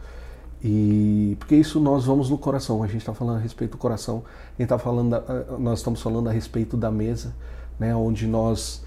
[0.63, 2.83] E porque isso nós vamos no coração.
[2.83, 4.23] A gente está falando a respeito do coração.
[4.57, 5.21] A gente tá falando, da,
[5.57, 7.33] nós estamos falando a respeito da mesa,
[7.79, 7.95] né?
[7.95, 8.83] Onde nós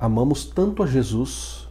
[0.00, 1.68] amamos tanto a Jesus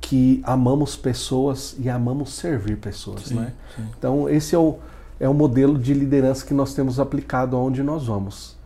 [0.00, 3.52] que amamos pessoas e amamos servir pessoas, sim, né?
[3.76, 3.88] Sim.
[3.98, 4.78] Então esse é o
[5.20, 8.56] é o modelo de liderança que nós temos aplicado aonde nós vamos,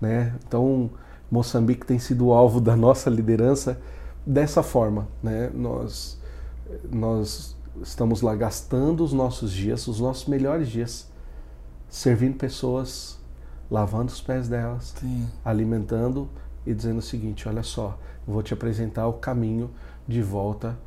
[0.00, 0.34] né?
[0.46, 0.90] Então
[1.30, 3.80] Moçambique tem sido alvo da nossa liderança
[4.26, 5.50] dessa forma, né?
[5.54, 6.20] Nós
[6.90, 11.10] nós estamos lá gastando os nossos dias, os nossos melhores dias,
[11.88, 13.18] servindo pessoas,
[13.70, 15.28] lavando os pés delas, Sim.
[15.44, 16.28] alimentando
[16.66, 19.70] e dizendo o seguinte: olha só, vou te apresentar o caminho
[20.06, 20.78] de volta,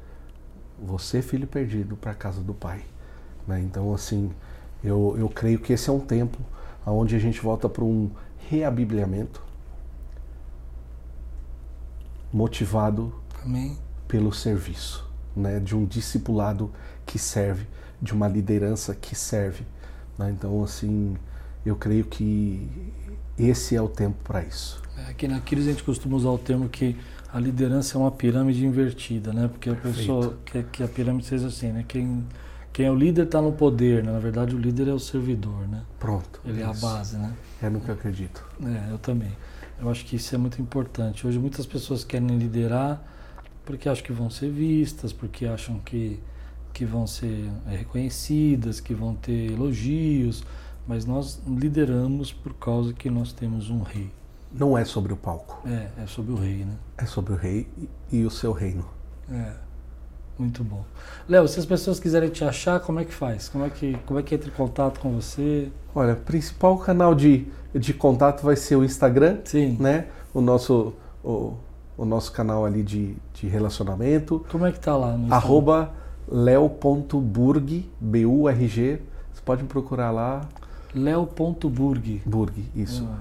[0.81, 2.83] você filho perdido, para a casa do Pai.
[3.47, 3.61] Né?
[3.61, 4.31] Então, assim,
[4.83, 6.37] eu, eu creio que esse é um tempo
[6.85, 8.11] onde a gente volta para um
[8.49, 9.43] reabibliamento
[12.31, 13.13] motivado
[13.45, 13.77] Amém.
[14.07, 15.59] pelo serviço, né?
[15.59, 16.71] de um discipulado
[17.05, 17.67] que serve,
[18.01, 19.63] de uma liderança que serve.
[20.17, 20.31] Né?
[20.31, 21.15] Então, assim,
[21.65, 22.67] eu creio que
[23.37, 24.81] esse é o tempo para isso.
[24.97, 26.95] É, aqui na Quiris a gente costuma usar o termo que
[27.33, 29.49] a liderança é uma pirâmide invertida, né?
[29.49, 31.83] Porque a pessoa quer que a pirâmide seja assim, né?
[31.85, 32.25] Quem,
[32.71, 34.11] quem é o líder está no poder, né?
[34.11, 35.81] Na verdade, o líder é o servidor, né?
[35.99, 36.39] Pronto.
[36.45, 37.33] Ele é a base, né?
[37.61, 38.41] É no que eu acredito.
[38.63, 39.35] É, eu também.
[39.81, 41.27] Eu acho que isso é muito importante.
[41.27, 43.03] Hoje muitas pessoas querem liderar
[43.65, 46.19] porque acham que vão ser vistas, porque acham que,
[46.73, 50.43] que vão ser é, reconhecidas, que vão ter elogios,
[50.87, 54.09] mas nós lideramos por causa que nós temos um rei.
[54.51, 55.67] Não é sobre o palco.
[55.67, 56.75] É, é sobre o rei, né?
[56.97, 57.67] É sobre o rei
[58.11, 58.85] e, e o seu reino.
[59.29, 59.65] É.
[60.37, 60.83] Muito bom.
[61.29, 63.47] Léo, se as pessoas quiserem te achar, como é que faz?
[63.47, 65.71] Como é que, como é que entra em contato com você?
[65.93, 69.77] Olha, o principal canal de, de contato vai ser o Instagram, Sim.
[69.79, 70.07] né?
[70.33, 70.93] O nosso,
[71.23, 71.53] o,
[71.97, 74.45] o nosso canal ali de, de relacionamento.
[74.51, 75.17] Como é que tá lá?
[75.29, 75.91] Arroba
[76.27, 79.01] leo.burg, B-U-R-G.
[79.33, 80.41] Você pode me procurar lá.
[80.93, 82.21] Leo.burg.
[82.25, 83.07] Burg, isso.
[83.09, 83.19] Ah,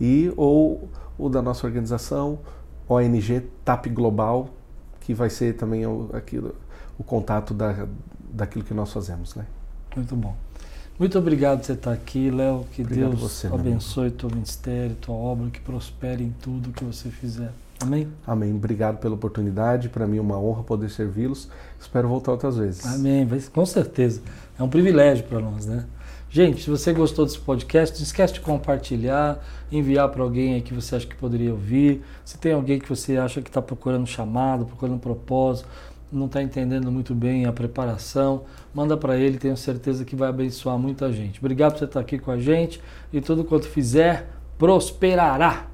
[0.00, 0.88] E ou
[1.18, 2.38] o da nossa organização,
[2.88, 4.48] ONG TAP Global,
[5.00, 6.54] que vai ser também o, aquilo,
[6.98, 7.86] o contato da,
[8.30, 9.46] daquilo que nós fazemos, né?
[9.96, 10.34] muito bom.
[10.98, 12.66] Muito obrigado por você estar aqui, Léo.
[12.72, 17.08] Que Obrigado Deus você, abençoe teu ministério, tua obra, que prospere em tudo que você
[17.08, 17.52] fizer.
[17.80, 18.08] Amém?
[18.26, 18.52] Amém.
[18.52, 19.88] Obrigado pela oportunidade.
[19.88, 21.48] Para mim é uma honra poder servi-los.
[21.78, 22.84] Espero voltar outras vezes.
[22.84, 24.20] Amém, com certeza.
[24.58, 25.86] É um privilégio para nós, né?
[26.28, 30.74] Gente, se você gostou desse podcast, não esquece de compartilhar, enviar para alguém aí que
[30.74, 32.02] você acha que poderia ouvir.
[32.24, 35.68] Se tem alguém que você acha que está procurando chamado, procurando propósito,
[36.10, 38.42] não está entendendo muito bem a preparação,
[38.78, 41.40] manda para ele, tenho certeza que vai abençoar muita gente.
[41.40, 42.80] Obrigado por você estar aqui com a gente
[43.12, 45.66] e tudo quanto fizer, prosperará.